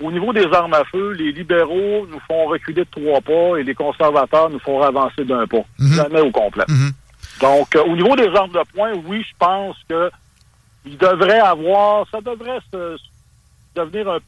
au 0.00 0.10
niveau 0.10 0.32
des 0.32 0.46
armes 0.52 0.74
à 0.74 0.84
feu, 0.84 1.12
les 1.12 1.32
libéraux 1.32 2.06
nous 2.10 2.20
font 2.26 2.46
reculer 2.46 2.84
de 2.84 2.90
trois 2.90 3.20
pas 3.20 3.58
et 3.58 3.62
les 3.62 3.74
conservateurs 3.74 4.50
nous 4.50 4.58
font 4.60 4.80
avancer 4.80 5.24
d'un 5.24 5.46
pas. 5.46 5.64
Mhm. 5.78 5.94
Jamais 5.94 6.20
au 6.20 6.30
complet. 6.30 6.64
Mhm. 6.68 6.92
Donc, 7.40 7.74
euh, 7.74 7.84
au 7.84 7.96
niveau 7.96 8.16
des 8.16 8.28
armes 8.34 8.52
de 8.52 8.60
poing, 8.74 8.92
oui, 9.06 9.22
je 9.22 9.34
pense 9.38 9.76
que 9.88 10.10
il 10.86 10.96
devrait 10.96 11.40
avoir, 11.40 12.06
ça 12.10 12.20
devrait 12.20 12.58
se, 12.72 12.96
devenir 13.74 14.18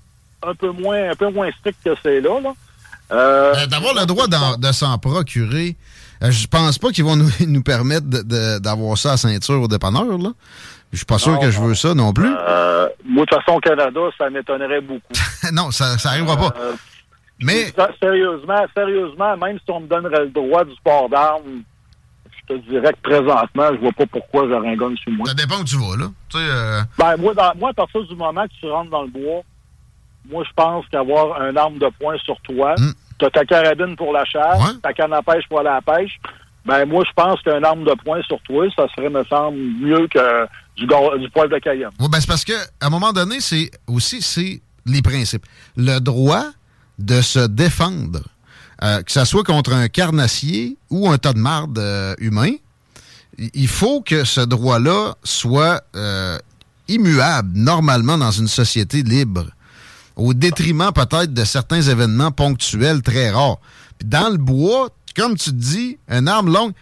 un, 0.42 0.54
peu 0.54 0.70
moins, 0.70 1.10
un 1.10 1.14
peu 1.14 1.30
moins 1.30 1.50
strict 1.58 1.78
que 1.82 1.94
c'est 2.02 2.20
là. 2.20 2.30
Euh, 3.10 3.54
euh, 3.54 3.66
D'avoir 3.66 3.94
le 3.94 4.04
droit 4.06 4.26
de 4.26 4.72
s'en 4.72 4.98
procurer, 4.98 5.76
je 6.20 6.46
pense 6.46 6.78
pas 6.78 6.90
qu'ils 6.90 7.04
vont 7.04 7.16
nous, 7.16 7.30
nous 7.46 7.62
permettre 7.62 8.06
d'avoir 8.06 8.98
ça 8.98 9.12
à 9.12 9.16
ceinture 9.16 9.62
au 9.62 9.68
dépanneur. 9.68 10.18
Là. 10.18 10.32
Je 10.92 10.98
suis 10.98 11.06
pas 11.06 11.18
sûr 11.18 11.38
que 11.38 11.50
je 11.50 11.60
veux 11.60 11.74
ça 11.74 11.94
non 11.94 12.12
plus. 12.12 12.28
Euh, 12.28 12.88
moi, 13.04 13.24
de 13.24 13.30
toute 13.30 13.42
façon, 13.42 13.56
au 13.56 13.60
Canada, 13.60 14.00
ça 14.18 14.28
m'étonnerait 14.30 14.80
beaucoup. 14.80 15.12
non, 15.52 15.70
ça 15.70 15.96
n'arrivera 16.04 16.36
pas. 16.36 16.54
Euh, 16.60 16.74
Mais. 17.40 17.72
Sérieusement, 18.00 18.66
sérieusement, 18.76 19.36
même 19.38 19.58
si 19.58 19.70
on 19.70 19.80
me 19.80 19.86
donnerait 19.86 20.24
le 20.24 20.30
droit 20.30 20.64
du 20.64 20.74
sport 20.74 21.08
d'armes, 21.08 21.62
te 22.48 22.54
dirais 22.54 22.92
que 22.92 23.08
présentement, 23.08 23.68
je 23.72 23.80
vois 23.80 23.92
pas 23.92 24.06
pourquoi 24.06 24.42
un 24.44 24.76
gun 24.76 24.94
sur 24.96 25.12
moi. 25.12 25.26
Ça 25.26 25.34
dépend 25.34 25.60
où 25.60 25.64
tu 25.64 25.76
vas, 25.76 25.96
là. 25.96 26.06
Tu 26.28 26.38
sais, 26.38 26.44
euh... 26.44 26.80
Ben, 26.98 27.16
moi, 27.16 27.34
dans, 27.34 27.52
moi, 27.56 27.70
à 27.70 27.72
partir 27.72 28.02
du 28.02 28.14
moment 28.14 28.44
que 28.44 28.52
tu 28.60 28.70
rentres 28.70 28.90
dans 28.90 29.02
le 29.02 29.08
bois, 29.08 29.42
moi, 30.30 30.44
je 30.46 30.52
pense 30.54 30.86
qu'avoir 30.88 31.40
un 31.40 31.56
arme 31.56 31.78
de 31.78 31.88
poing 32.00 32.16
sur 32.18 32.40
toi, 32.42 32.74
mm. 32.78 32.92
tu 33.18 33.24
as 33.24 33.30
ta 33.30 33.44
carabine 33.44 33.96
pour 33.96 34.12
la 34.12 34.24
chasse, 34.24 34.80
ta 34.82 34.92
canne 34.92 35.12
à 35.12 35.22
pêche 35.22 35.46
pour 35.48 35.60
aller 35.60 35.68
à 35.68 35.80
la 35.86 35.96
pêche, 35.96 36.18
ben, 36.64 36.84
moi, 36.86 37.04
je 37.06 37.12
pense 37.14 37.40
qu'un 37.42 37.62
arme 37.62 37.84
de 37.84 37.94
poing 38.04 38.22
sur 38.22 38.40
toi, 38.42 38.66
ça 38.76 38.86
serait, 38.94 39.10
me 39.10 39.24
semble, 39.24 39.58
mieux 39.58 40.06
que 40.08 40.46
du, 40.76 40.86
du 40.86 41.30
poil 41.30 41.48
de 41.48 41.58
Cayenne. 41.58 41.90
Oui, 42.00 42.08
ben, 42.10 42.20
c'est 42.20 42.26
parce 42.26 42.44
que, 42.44 42.52
à 42.80 42.86
un 42.86 42.90
moment 42.90 43.12
donné, 43.12 43.40
c'est 43.40 43.70
aussi, 43.86 44.22
c'est 44.22 44.60
les 44.86 45.02
principes. 45.02 45.46
Le 45.76 45.98
droit 45.98 46.46
de 46.98 47.20
se 47.20 47.46
défendre, 47.46 48.20
euh, 48.82 49.02
que 49.02 49.12
ce 49.12 49.24
soit 49.24 49.44
contre 49.44 49.72
un 49.72 49.88
carnassier 49.88 50.76
ou 50.90 51.08
un 51.08 51.18
tas 51.18 51.32
de 51.32 51.38
marde 51.38 51.78
euh, 51.78 52.14
humain, 52.18 52.52
il 53.38 53.68
faut 53.68 54.02
que 54.02 54.24
ce 54.24 54.40
droit-là 54.40 55.14
soit 55.24 55.82
euh, 55.96 56.38
immuable 56.88 57.50
normalement 57.54 58.18
dans 58.18 58.30
une 58.30 58.48
société 58.48 59.02
libre, 59.02 59.46
au 60.16 60.34
détriment 60.34 60.92
peut-être 60.92 61.32
de 61.32 61.44
certains 61.44 61.80
événements 61.80 62.30
ponctuels 62.30 63.02
très 63.02 63.30
rares. 63.30 63.58
Puis 63.98 64.08
dans 64.08 64.28
le 64.30 64.36
bois, 64.36 64.90
comme 65.16 65.36
tu 65.36 65.50
te 65.50 65.54
dis, 65.54 65.98
une 66.08 66.28
arme 66.28 66.52
longue, 66.52 66.72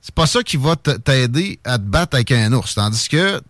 c'est 0.00 0.14
pas 0.14 0.26
ça 0.26 0.42
qui 0.42 0.56
va 0.56 0.76
t'aider 0.76 1.58
à 1.64 1.78
te 1.78 1.84
battre 1.84 2.16
avec 2.16 2.32
un 2.32 2.52
ours. 2.52 2.74
Tandis 2.74 3.08
que 3.08 3.40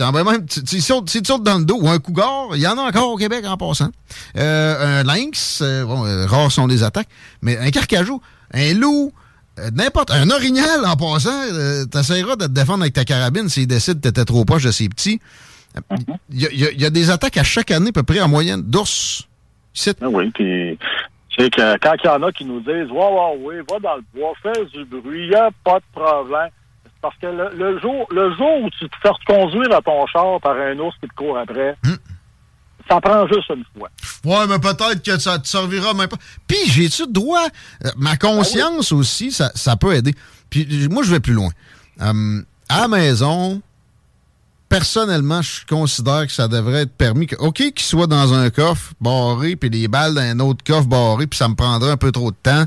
même, 0.00 0.46
tu, 0.46 0.62
tu, 0.62 0.80
sautes, 0.80 1.42
dans 1.42 1.58
le 1.58 1.64
dos, 1.64 1.78
ou 1.80 1.88
un 1.88 1.98
cougar, 1.98 2.48
il 2.54 2.60
y 2.60 2.66
en 2.66 2.76
a 2.78 2.82
encore 2.82 3.10
au 3.10 3.16
Québec 3.16 3.44
en 3.46 3.56
passant. 3.56 3.90
Euh, 4.36 5.00
un 5.00 5.04
lynx, 5.04 5.60
euh, 5.62 5.84
bon, 5.84 6.04
euh, 6.04 6.26
rares 6.26 6.50
sont 6.50 6.66
les 6.66 6.82
attaques, 6.82 7.08
mais 7.42 7.56
un 7.58 7.70
carcajou, 7.70 8.20
un 8.52 8.74
loup, 8.74 9.12
n'importe, 9.72 10.10
un 10.10 10.30
orignal 10.30 10.84
en 10.84 10.96
passant, 10.96 11.40
t'essaieras 11.90 12.36
de 12.36 12.46
te 12.46 12.50
défendre 12.50 12.82
avec 12.82 12.94
ta 12.94 13.04
carabine 13.04 13.48
s'il 13.48 13.68
décide 13.68 13.94
que 13.94 14.08
t'étais 14.08 14.24
trop 14.24 14.44
proche 14.44 14.64
de 14.64 14.72
ses 14.72 14.88
petits. 14.88 15.20
Il 16.30 16.40
y, 16.40 16.84
a 16.84 16.90
des 16.90 17.10
attaques 17.10 17.36
à 17.36 17.44
chaque 17.44 17.70
année, 17.70 17.88
à 17.88 17.92
peu 17.92 18.02
près 18.02 18.20
en 18.20 18.28
moyenne, 18.28 18.62
d'ours. 18.62 19.28
Ah 20.00 20.08
oui, 20.08 20.30
puis 20.32 20.63
c'est 21.36 21.50
que 21.50 21.78
quand 21.78 21.94
il 22.02 22.06
y 22.06 22.10
en 22.10 22.22
a 22.22 22.32
qui 22.32 22.44
nous 22.44 22.60
disent 22.60 22.90
Ouais, 22.90 23.08
ouais, 23.08 23.38
oui, 23.40 23.54
va 23.68 23.78
dans 23.80 23.96
le 23.96 24.04
bois, 24.14 24.32
fais 24.42 24.64
du 24.66 24.84
bruit, 24.84 25.24
il 25.24 25.30
n'y 25.30 25.34
a 25.34 25.50
pas 25.64 25.78
de 25.78 25.84
problème. 25.92 26.50
Parce 27.00 27.16
que 27.18 27.26
le, 27.26 27.78
jour, 27.80 28.06
le 28.10 28.34
jour 28.34 28.62
où 28.62 28.70
tu 28.70 28.88
te 28.88 28.96
fais 29.02 29.10
conduire 29.26 29.76
à 29.76 29.82
ton 29.82 30.06
char 30.06 30.40
par 30.40 30.56
un 30.56 30.78
ours 30.78 30.96
qui 31.02 31.08
te 31.08 31.14
court 31.14 31.36
après, 31.36 31.76
hmm. 31.84 31.96
ça 32.88 32.98
prend 32.98 33.26
juste 33.26 33.50
une 33.50 33.64
fois. 33.76 33.90
Ouais, 34.24 34.46
mais 34.48 34.58
peut-être 34.58 35.02
que 35.02 35.18
ça 35.18 35.38
te 35.38 35.46
servira 35.46 35.92
même 35.92 36.08
pas. 36.08 36.16
Puis, 36.48 36.56
j'ai-tu 36.66 37.06
droit? 37.06 37.46
Euh, 37.84 37.90
ma 37.98 38.16
conscience 38.16 38.90
ben 38.90 38.98
aussi, 38.98 39.32
ça, 39.32 39.50
ça, 39.54 39.76
peut 39.76 39.92
aider. 39.92 40.14
Puis, 40.48 40.88
moi, 40.88 41.02
je 41.02 41.10
vais 41.10 41.20
plus 41.20 41.34
loin. 41.34 41.50
Euh, 42.00 42.40
à 42.70 42.80
la 42.80 42.88
maison, 42.88 43.60
personnellement, 44.74 45.40
je 45.40 45.64
considère 45.68 46.26
que 46.26 46.32
ça 46.32 46.48
devrait 46.48 46.82
être 46.82 46.96
permis. 46.96 47.28
Que, 47.28 47.36
OK, 47.36 47.58
qu'il 47.58 47.80
soit 47.80 48.08
dans 48.08 48.34
un 48.34 48.50
coffre 48.50 48.92
barré, 49.00 49.54
puis 49.54 49.70
les 49.70 49.86
balles 49.86 50.14
dans 50.14 50.20
un 50.20 50.40
autre 50.40 50.64
coffre 50.64 50.88
barré, 50.88 51.28
puis 51.28 51.38
ça 51.38 51.48
me 51.48 51.54
prendrait 51.54 51.92
un 51.92 51.96
peu 51.96 52.10
trop 52.10 52.32
de 52.32 52.36
temps 52.42 52.64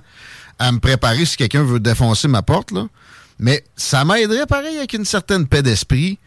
à 0.58 0.72
me 0.72 0.80
préparer 0.80 1.26
si 1.26 1.36
quelqu'un 1.36 1.64
veut 1.64 1.82
défoncer 1.82 2.30
ma 2.30 2.42
porte, 2.42 2.72
là. 2.72 2.88
Mais 3.40 3.66
ça 3.76 4.06
m'aiderait 4.06 4.46
pareil 4.46 4.78
avec 4.78 4.94
une 4.94 5.04
certaine 5.04 5.48
paix 5.48 5.62
d'esprit. 5.62 6.18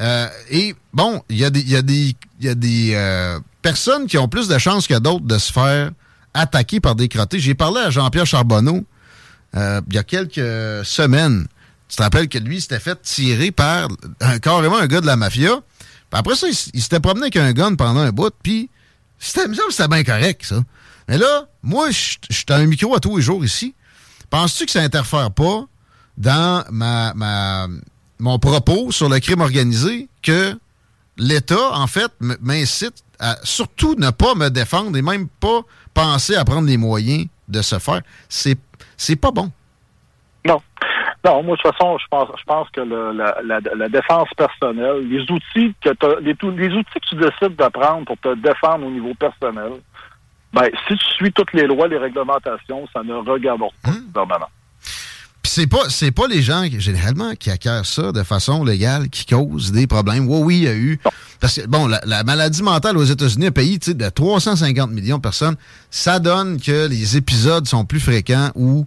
Euh, 0.00 0.26
et 0.50 0.74
bon, 0.94 1.22
il 1.28 1.36
y 1.36 1.44
a 1.44 1.50
des, 1.50 1.60
y 1.60 1.76
a 1.76 1.82
des, 1.82 2.16
y 2.40 2.48
a 2.48 2.54
des 2.54 2.92
euh, 2.94 3.38
personnes 3.60 4.06
qui 4.06 4.16
ont 4.16 4.28
plus 4.28 4.48
de 4.48 4.56
chances 4.56 4.86
que 4.86 4.98
d'autres 4.98 5.26
de 5.26 5.36
se 5.36 5.52
faire 5.52 5.90
attaquer 6.32 6.80
par 6.80 6.94
des 6.94 7.08
crottés. 7.08 7.40
J'ai 7.40 7.54
parlé 7.54 7.82
à 7.82 7.90
Jean-Pierre 7.90 8.26
Charbonneau 8.26 8.86
euh, 9.54 9.82
il 9.88 9.94
y 9.94 9.98
a 9.98 10.02
quelques 10.02 10.84
semaines. 10.84 11.46
Tu 11.88 11.96
te 11.96 12.02
rappelles 12.02 12.28
que 12.28 12.38
lui 12.38 12.60
s'était 12.60 12.80
fait 12.80 13.00
tirer 13.02 13.50
par 13.50 13.88
un, 14.20 14.38
carrément 14.38 14.76
un 14.76 14.86
gars 14.86 15.00
de 15.00 15.06
la 15.06 15.16
mafia. 15.16 15.60
Puis 16.10 16.18
après 16.18 16.34
ça, 16.34 16.48
il, 16.48 16.82
s'était 16.82 17.00
promené 17.00 17.24
avec 17.24 17.36
un 17.36 17.52
gun 17.52 17.74
pendant 17.74 18.00
un 18.00 18.10
bout, 18.10 18.32
puis 18.42 18.70
c'était 19.18 19.48
bien 19.48 20.04
correct, 20.04 20.44
ça. 20.44 20.62
Mais 21.08 21.18
là, 21.18 21.46
moi, 21.62 21.90
je 21.90 22.16
suis 22.30 22.44
un 22.48 22.66
micro 22.66 22.94
à 22.94 23.00
tous 23.00 23.16
les 23.16 23.22
jours 23.22 23.44
ici. 23.44 23.74
Penses-tu 24.30 24.66
que 24.66 24.72
ça 24.72 24.82
interfère 24.82 25.30
pas 25.30 25.64
dans 26.16 26.64
ma, 26.70 27.14
ma, 27.14 27.68
mon 28.18 28.38
propos 28.38 28.90
sur 28.90 29.08
le 29.08 29.20
crime 29.20 29.40
organisé 29.40 30.08
que 30.22 30.58
l'État, 31.16 31.72
en 31.72 31.86
fait, 31.86 32.10
m'incite 32.20 33.04
à 33.18 33.36
surtout 33.44 33.94
ne 33.96 34.10
pas 34.10 34.34
me 34.34 34.48
défendre 34.48 34.96
et 34.96 35.02
même 35.02 35.28
pas 35.28 35.60
penser 35.94 36.34
à 36.34 36.44
prendre 36.44 36.66
les 36.66 36.76
moyens 36.76 37.26
de 37.48 37.62
se 37.62 37.78
faire? 37.78 38.02
C'est, 38.28 38.58
c'est 38.96 39.16
pas 39.16 39.30
bon. 39.30 39.50
Non. 40.44 40.60
Non, 41.26 41.42
moi, 41.42 41.56
de 41.56 41.62
toute 41.62 41.72
façon, 41.72 41.98
je 41.98 42.06
pense, 42.08 42.28
je 42.38 42.44
pense 42.44 42.68
que 42.70 42.80
le, 42.80 43.12
la, 43.12 43.34
la, 43.42 43.88
défense 43.88 44.28
personnelle, 44.36 45.08
les 45.08 45.22
outils 45.22 45.74
que 45.80 45.90
les, 46.20 46.36
les 46.56 46.72
outils 46.72 47.00
que 47.00 47.08
tu 47.08 47.16
décides 47.16 47.56
de 47.56 47.68
prendre 47.68 48.04
pour 48.04 48.16
te 48.18 48.34
défendre 48.36 48.86
au 48.86 48.90
niveau 48.90 49.12
personnel, 49.14 49.72
ben, 50.52 50.68
si 50.86 50.96
tu 50.96 51.04
suis 51.16 51.32
toutes 51.32 51.52
les 51.52 51.66
lois, 51.66 51.88
les 51.88 51.98
réglementations, 51.98 52.86
ça 52.92 53.02
ne 53.02 53.14
regarde 53.14 53.60
pas 53.60 53.90
hum. 53.90 54.04
normalement 54.14 54.46
c'est 55.56 55.66
pas 55.66 55.88
c'est 55.88 56.10
pas 56.10 56.26
les 56.26 56.42
gens 56.42 56.64
généralement 56.78 57.34
qui 57.34 57.50
acquièrent 57.50 57.86
ça 57.86 58.12
de 58.12 58.22
façon 58.22 58.62
légale 58.62 59.08
qui 59.08 59.24
causent 59.24 59.72
des 59.72 59.86
problèmes. 59.86 60.28
Oui, 60.28 60.40
oui, 60.42 60.56
il 60.58 60.62
y 60.64 60.68
a 60.68 60.74
eu 60.74 61.00
parce 61.40 61.56
que 61.56 61.66
bon, 61.66 61.86
la, 61.86 62.24
maladie 62.24 62.62
mentale 62.62 62.98
aux 62.98 63.04
États-Unis, 63.04 63.46
un 63.46 63.50
pays 63.52 63.78
de 63.78 64.08
350 64.08 64.90
millions 64.90 65.16
de 65.16 65.22
personnes, 65.22 65.56
ça 65.90 66.18
donne 66.18 66.60
que 66.60 66.88
les 66.88 67.16
épisodes 67.16 67.66
sont 67.66 67.86
plus 67.86 68.00
fréquents 68.00 68.50
où 68.54 68.86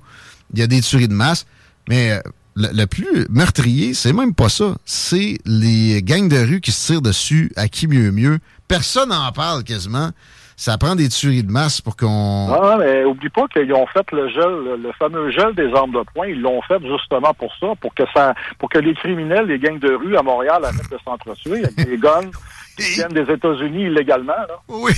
il 0.53 0.60
y 0.60 0.62
a 0.62 0.67
des 0.67 0.81
tueries 0.81 1.08
de 1.08 1.13
masse. 1.13 1.48
Mais 1.89 2.12
euh, 2.12 2.19
le, 2.55 2.86
plus 2.86 3.27
meurtrier, 3.29 3.93
c'est 3.93 4.13
même 4.13 4.34
pas 4.34 4.50
ça. 4.50 4.75
C'est 4.86 5.39
les 5.46 6.01
gangs 6.01 6.29
de 6.29 6.38
rue 6.38 6.62
qui 6.62 6.72
se 6.72 6.88
tirent 6.88 7.01
dessus 7.01 7.51
à 7.55 7.67
qui 7.67 7.88
mieux 7.88 8.12
mieux? 8.12 8.39
Personne 8.67 9.10
n'en 9.10 9.31
parle 9.31 9.63
quasiment 9.63 10.12
ça 10.60 10.77
prend 10.77 10.93
des 10.93 11.08
tueries 11.08 11.43
de 11.43 11.51
masse 11.51 11.79
pour 11.79 11.96
qu'on. 11.96 12.48
Non, 12.50 12.77
mais 12.77 13.05
oublie 13.05 13.29
pas 13.29 13.48
qu'ils 13.48 13.72
ont 13.74 13.88
fait 13.88 14.05
le 14.12 14.27
gel, 14.27 14.81
le 14.84 14.91
fameux 15.00 15.31
gel 15.31 15.55
des 15.55 15.74
armes 15.74 15.93
de 15.93 16.03
poing. 16.13 16.27
Ils 16.27 16.41
l'ont 16.41 16.62
fait 16.63 16.81
justement 16.86 17.34
pour 17.34 17.50
ça, 17.62 17.67
pour 17.79 17.96
que 17.96 18.03
ça, 18.13 18.34
pour 18.58 18.67
que 18.67 18.77
les 18.77 18.93
criminels, 18.93 19.46
les 19.46 19.58
gangs 19.58 19.79
de 19.79 19.93
rue 19.93 20.17
à 20.17 20.22
Montréal 20.22 20.65
arrêtent 20.65 20.91
de 20.91 21.00
s'entretuer 21.05 21.63
avec 21.63 21.75
des 21.77 21.98
guns 21.98 22.29
qui 22.77 22.91
viennent 22.91 23.13
des 23.13 23.31
États-Unis 23.34 23.84
illégalement. 23.84 24.34
Là. 24.34 24.60
Oui. 24.67 24.91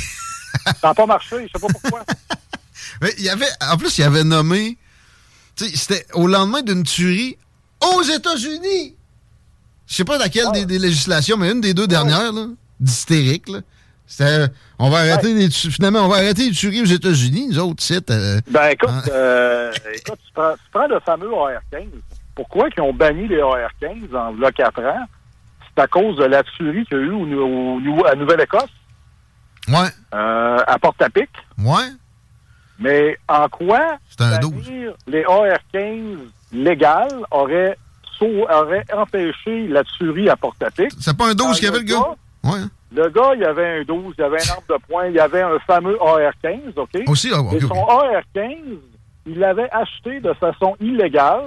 ça 0.81 0.87
n'a 0.87 0.93
pas 0.95 1.05
marché, 1.05 1.35
je 1.41 1.59
sais 1.59 1.67
pas 1.67 1.71
pourquoi. 1.79 2.01
mais 3.03 3.09
il 3.19 3.25
y 3.25 3.29
avait, 3.29 3.45
en 3.71 3.77
plus, 3.77 3.99
il 3.99 4.03
avait 4.03 4.23
nommé, 4.23 4.77
c'était 5.55 6.05
au 6.13 6.27
lendemain 6.27 6.61
d'une 6.61 6.83
tuerie 6.83 7.37
aux 7.81 8.03
États-Unis. 8.03 8.95
Je 9.87 9.95
sais 9.95 10.05
pas 10.05 10.17
laquelle 10.17 10.47
ah. 10.47 10.63
des, 10.63 10.79
législations, 10.79 11.37
mais 11.37 11.51
une 11.51 11.61
des 11.61 11.73
deux 11.73 11.87
dernières, 11.87 12.31
là, 12.31 12.47
d'hystérique, 12.79 13.49
là. 13.49 13.59
C'était, 14.07 14.47
on 14.77 14.89
va 14.89 14.99
arrêter 14.99 15.33
les, 15.33 15.49
finalement, 15.49 15.99
on 15.99 16.09
va 16.09 16.17
arrêter 16.17 16.49
les 16.49 16.51
tueries 16.51 16.81
aux 16.81 16.85
États-Unis, 16.85 17.47
nous 17.47 17.59
autres 17.59 17.81
sites. 17.81 18.11
Euh, 18.11 18.41
ben 18.47 18.67
écoute, 18.69 18.89
hein? 18.89 19.01
euh, 19.09 19.71
écoute 19.93 20.19
tu, 20.25 20.33
prends, 20.33 20.53
tu, 20.53 20.69
prends, 20.73 20.87
le 20.87 20.99
fameux 20.99 21.29
AR-15. 21.33 21.87
Pourquoi 22.35 22.67
ils 22.75 22.81
ont 22.81 22.93
banni 22.93 23.29
les 23.29 23.39
AR-15 23.39 24.13
en 24.13 24.33
là 24.33 24.51
4 24.51 24.81
ans? 24.81 25.05
C'est 25.63 25.81
à 25.81 25.87
cause 25.87 26.17
de 26.17 26.25
la 26.25 26.43
tuerie 26.43 26.85
qu'il 26.85 26.97
y 26.97 27.01
a 27.01 27.03
eu 27.03 27.11
au, 27.11 28.05
à 28.05 28.15
Nouvelle-Écosse? 28.15 28.69
Ouais. 29.69 29.89
Euh, 30.13 30.57
à 30.67 30.77
Port-à-Pic? 30.79 31.29
Ouais. 31.57 31.91
Mais 32.81 33.17
en 33.27 33.47
quoi 33.47 33.97
les 35.07 35.23
AR-15 35.23 36.17
légales 36.51 37.23
auraient, 37.29 37.77
auraient 38.21 38.85
empêché 38.93 39.67
la 39.67 39.83
tuerie 39.83 40.29
à 40.29 40.35
Port-à-Pic? 40.35 40.91
C'est 40.99 41.15
pas 41.15 41.29
un 41.29 41.35
12 41.35 41.59
qui 41.59 41.67
avait 41.67 41.79
le 41.79 41.83
gars? 41.83 42.15
Ouais. 42.43 42.59
Le 42.93 43.07
gars, 43.09 43.33
il 43.35 43.43
avait 43.45 43.79
un 43.79 43.83
12, 43.83 44.15
il 44.17 44.23
avait 44.23 44.37
un 44.37 44.51
arme 44.51 44.63
de 44.67 44.75
poing, 44.87 45.07
il 45.07 45.19
avait 45.19 45.43
un 45.43 45.59
fameux 45.59 45.97
AR-15, 46.01 46.59
OK? 46.75 47.03
Aussi, 47.07 47.31
ah, 47.33 47.41
Et 47.55 47.59
son 47.61 47.87
AR-15, 47.87 48.57
il 49.27 49.39
l'avait 49.39 49.69
acheté 49.71 50.19
de 50.19 50.33
façon 50.33 50.75
illégale 50.81 51.43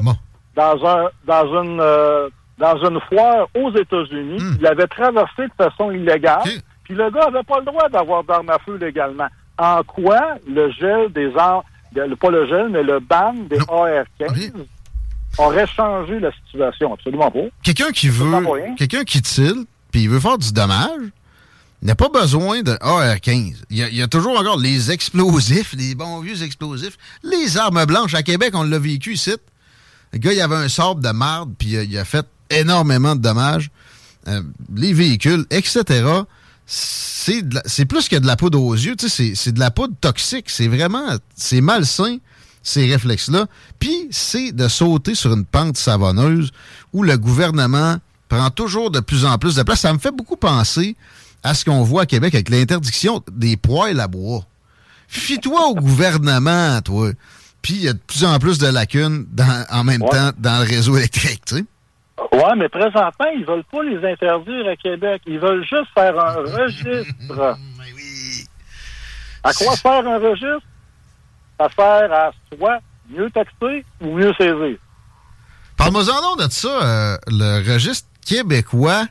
dans 0.54 0.86
un 0.86 1.08
dans 1.26 1.62
une 1.62 1.80
euh, 1.80 2.28
dans 2.58 2.76
une 2.88 3.00
foire 3.08 3.48
aux 3.54 3.70
États-Unis. 3.76 4.38
Hmm. 4.40 4.54
Il 4.56 4.62
l'avait 4.62 4.86
traversé 4.86 5.42
de 5.42 5.52
façon 5.64 5.90
illégale. 5.90 6.42
Puis 6.84 6.94
le 6.94 7.10
gars 7.10 7.30
n'avait 7.30 7.42
pas 7.42 7.58
le 7.58 7.64
droit 7.64 7.88
d'avoir 7.88 8.22
d'armes 8.22 8.50
à 8.50 8.58
feu 8.60 8.76
légalement. 8.76 9.26
En 9.58 9.82
quoi 9.84 10.36
le 10.48 10.70
gel 10.72 11.12
des 11.12 11.32
armes, 11.36 11.62
pas 12.20 12.30
le 12.30 12.46
gel, 12.46 12.68
mais 12.70 12.82
le 12.82 13.00
ban 13.00 13.34
des 13.48 13.58
AR-15 13.58 14.52
aurait 15.38 15.66
changé 15.66 16.18
la 16.18 16.32
situation? 16.32 16.92
Absolument 16.94 17.30
pas. 17.30 17.44
Quelqu'un 17.62 17.90
qui 17.92 18.08
veut, 18.08 18.32
quelqu'un 18.76 19.04
qui 19.04 19.22
tire, 19.22 19.54
puis 19.92 20.02
il 20.02 20.10
veut 20.10 20.20
faire 20.20 20.38
du 20.38 20.52
dommage, 20.52 21.10
n'a 21.84 21.94
pas 21.94 22.08
besoin 22.08 22.62
de 22.62 22.72
AR-15. 22.80 23.56
Il, 23.70 23.76
y, 23.76 24.02
a, 24.02 24.08
toujours 24.08 24.38
encore 24.38 24.58
les 24.58 24.90
explosifs, 24.90 25.74
les 25.74 25.94
bons 25.94 26.20
vieux 26.20 26.42
explosifs. 26.42 26.96
Les 27.22 27.58
armes 27.58 27.84
blanches. 27.84 28.14
À 28.14 28.22
Québec, 28.22 28.52
on 28.54 28.62
l'a 28.62 28.78
vécu 28.78 29.12
ici. 29.12 29.34
Le 30.12 30.18
gars, 30.18 30.32
il 30.32 30.40
avait 30.40 30.56
un 30.56 30.68
sable 30.68 31.02
de 31.02 31.10
marde, 31.10 31.52
puis 31.58 31.70
il 31.70 31.98
a 31.98 32.04
fait 32.04 32.26
énormément 32.50 33.14
de 33.14 33.20
dommages. 33.20 33.70
Euh, 34.26 34.40
les 34.74 34.94
véhicules, 34.94 35.44
etc. 35.50 36.04
C'est 36.66 37.84
plus 37.84 38.08
que 38.08 38.16
de 38.16 38.26
la 38.26 38.36
poudre 38.36 38.60
aux 38.60 38.74
yeux. 38.74 38.96
C'est 38.98 39.52
de 39.52 39.60
la 39.60 39.70
poudre 39.70 39.94
toxique. 40.00 40.50
C'est 40.50 40.68
vraiment... 40.68 41.16
C'est 41.36 41.60
malsain. 41.60 42.18
ces 42.64 42.90
réflexes-là. 42.90 43.46
Puis, 43.78 44.08
c'est 44.10 44.50
de 44.50 44.66
sauter 44.66 45.14
sur 45.14 45.32
une 45.32 45.44
pente 45.44 45.76
savonneuse 45.76 46.50
où 46.92 47.04
le 47.04 47.16
gouvernement 47.16 47.98
prend 48.28 48.50
toujours 48.50 48.90
de 48.90 49.00
plus 49.00 49.24
en 49.24 49.38
plus 49.38 49.54
de 49.54 49.62
place. 49.62 49.80
Ça 49.80 49.92
me 49.92 49.98
fait 49.98 50.10
beaucoup 50.10 50.36
penser 50.36 50.96
à 51.44 51.54
ce 51.54 51.64
qu'on 51.64 51.84
voit 51.84 52.02
à 52.02 52.06
Québec 52.06 52.34
avec 52.34 52.48
l'interdiction 52.48 53.22
des 53.30 53.56
poêles 53.56 54.00
à 54.00 54.08
bois. 54.08 54.44
Fie-toi 55.06 55.68
au 55.68 55.74
gouvernement, 55.74 56.80
toi. 56.80 57.12
Puis, 57.62 57.74
il 57.74 57.82
y 57.82 57.88
a 57.88 57.92
de 57.92 57.98
plus 57.98 58.24
en 58.24 58.38
plus 58.38 58.58
de 58.58 58.66
lacunes 58.66 59.26
en 59.70 59.84
même 59.84 60.00
temps 60.00 60.32
dans 60.38 60.58
le 60.58 60.66
réseau 60.66 60.96
électrique, 60.96 61.42
tu 61.46 61.56
sais. 61.56 61.64
Oui, 62.32 62.50
mais 62.56 62.68
présentement, 62.68 63.26
ils 63.36 63.44
veulent 63.44 63.64
pas 63.64 63.82
les 63.82 63.96
interdire 64.08 64.68
à 64.68 64.76
Québec. 64.76 65.22
Ils 65.26 65.38
veulent 65.38 65.64
juste 65.64 65.88
faire 65.94 66.18
un 66.18 66.34
registre. 66.58 67.56
oui. 67.94 68.44
À 69.42 69.52
quoi 69.52 69.76
faire 69.76 70.06
un 70.06 70.18
registre? 70.18 70.62
Ça 71.58 71.68
sert 71.76 72.12
à 72.12 72.30
soit 72.56 72.78
mieux 73.10 73.30
taxer 73.30 73.84
ou 74.00 74.16
mieux 74.16 74.32
saisir. 74.34 74.76
Parle-moi-en 75.76 76.36
de 76.36 76.50
ça, 76.50 76.68
euh, 76.68 77.16
le 77.26 77.72
registre 77.72 78.08
québécois. 78.24 79.06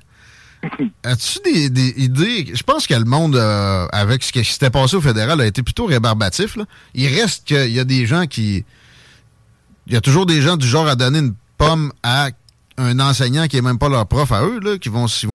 As-tu 1.03 1.39
des, 1.69 1.93
idées? 2.03 2.51
Je 2.53 2.63
pense 2.63 2.87
que 2.87 2.93
le 2.93 3.03
monde, 3.03 3.35
euh, 3.35 3.85
avec 3.91 4.23
ce 4.23 4.31
qui 4.31 4.43
s'était 4.45 4.69
passé 4.69 4.95
au 4.95 5.01
fédéral, 5.01 5.39
a 5.41 5.45
été 5.45 5.61
plutôt 5.61 5.85
rébarbatif. 5.85 6.57
Il 6.93 7.07
reste 7.13 7.45
qu'il 7.45 7.71
y 7.71 7.79
a 7.79 7.83
des 7.83 8.05
gens 8.05 8.25
qui... 8.27 8.65
Il 9.87 9.93
y 9.93 9.97
a 9.97 10.01
toujours 10.01 10.25
des 10.25 10.41
gens 10.41 10.55
du 10.55 10.65
genre 10.65 10.87
à 10.87 10.95
donner 10.95 11.19
une 11.19 11.35
pomme 11.57 11.91
à 12.01 12.29
un 12.77 12.99
enseignant 12.99 13.47
qui 13.47 13.57
est 13.57 13.61
même 13.61 13.79
pas 13.79 13.89
leur 13.89 14.07
prof 14.07 14.31
à 14.31 14.43
eux, 14.43 14.59
là, 14.59 14.77
qui 14.77 14.89
vont 14.89 15.07
s'y... 15.07 15.27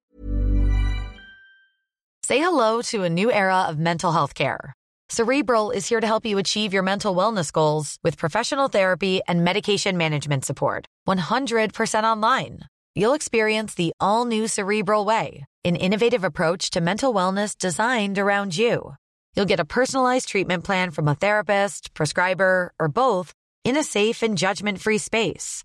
Say 2.25 2.39
hello 2.39 2.83
to 2.83 3.05
a 3.05 3.09
new 3.09 3.33
era 3.33 3.67
of 3.69 3.79
mental 3.79 4.13
health 4.13 4.35
care. 4.35 4.75
Cerebral 5.11 5.71
is 5.71 5.89
here 5.89 6.01
to 6.01 6.07
help 6.07 6.27
you 6.27 6.37
achieve 6.37 6.75
your 6.75 6.83
mental 6.83 7.15
wellness 7.15 7.51
goals 7.51 7.97
with 8.05 8.19
professional 8.19 8.69
therapy 8.69 9.23
and 9.27 9.43
medication 9.43 9.97
management 9.97 10.45
support. 10.45 10.85
100% 11.09 12.05
online. 12.05 12.61
You'll 12.95 13.15
experience 13.15 13.75
the 13.75 13.93
all 14.01 14.27
new 14.27 14.47
Cerebral 14.47 15.07
Way, 15.07 15.47
an 15.65 15.77
innovative 15.77 16.25
approach 16.25 16.69
to 16.71 16.83
mental 16.83 17.15
wellness 17.15 17.57
designed 17.57 18.19
around 18.19 18.59
you. 18.59 18.95
You'll 19.35 19.47
get 19.47 19.61
a 19.61 19.65
personalized 19.65 20.29
treatment 20.29 20.65
plan 20.65 20.91
from 20.91 21.09
a 21.09 21.15
therapist, 21.15 21.95
prescriber, 21.95 22.73
or 22.79 22.89
both 22.89 23.33
in 23.65 23.77
a 23.77 23.85
safe 23.85 24.23
and 24.23 24.37
judgment 24.37 24.81
free 24.81 24.99
space. 24.99 25.65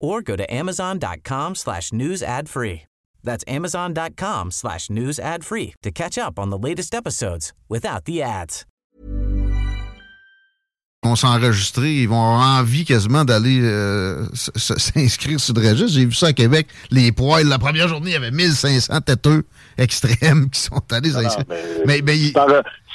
or 0.00 0.22
go 0.22 0.36
to 0.36 0.52
amazon.com 0.52 1.54
slash 1.54 1.92
news 1.92 2.22
ad 2.22 2.48
free. 2.48 2.82
That's 3.24 3.44
amazon.com 3.48 4.50
slash 4.52 4.90
news 4.90 5.18
ad 5.18 5.44
free 5.44 5.74
to 5.82 5.90
catch 5.90 6.18
up 6.18 6.38
on 6.38 6.50
the 6.50 6.58
latest 6.58 6.94
episodes 6.94 7.52
without 7.68 8.04
the 8.04 8.22
ads. 8.22 8.66
On 11.06 11.16
s'enregistrer, 11.16 11.92
ils 11.92 12.08
vont 12.08 12.16
avoir 12.16 12.60
envie 12.60 12.86
quasiment 12.86 13.26
d'aller 13.26 13.60
euh, 13.62 14.24
s'inscrire 14.34 15.38
sur 15.38 15.52
le 15.52 15.60
registre. 15.60 15.98
J'ai 15.98 16.06
vu 16.06 16.14
ça 16.14 16.28
à 16.28 16.32
Québec, 16.32 16.66
les 16.90 17.12
poils. 17.12 17.46
La 17.46 17.58
première 17.58 17.88
journée, 17.88 18.10
il 18.10 18.12
y 18.14 18.16
avait 18.16 18.30
1500 18.30 19.02
têteux 19.02 19.44
extrêmes 19.76 20.48
qui 20.52 20.60
sont 20.60 20.80
allés 20.90 21.10
s'inscrire. 21.10 21.44
Mais, 21.46 22.00
mais, 22.00 22.02
mais, 22.02 22.14
si 22.16 22.32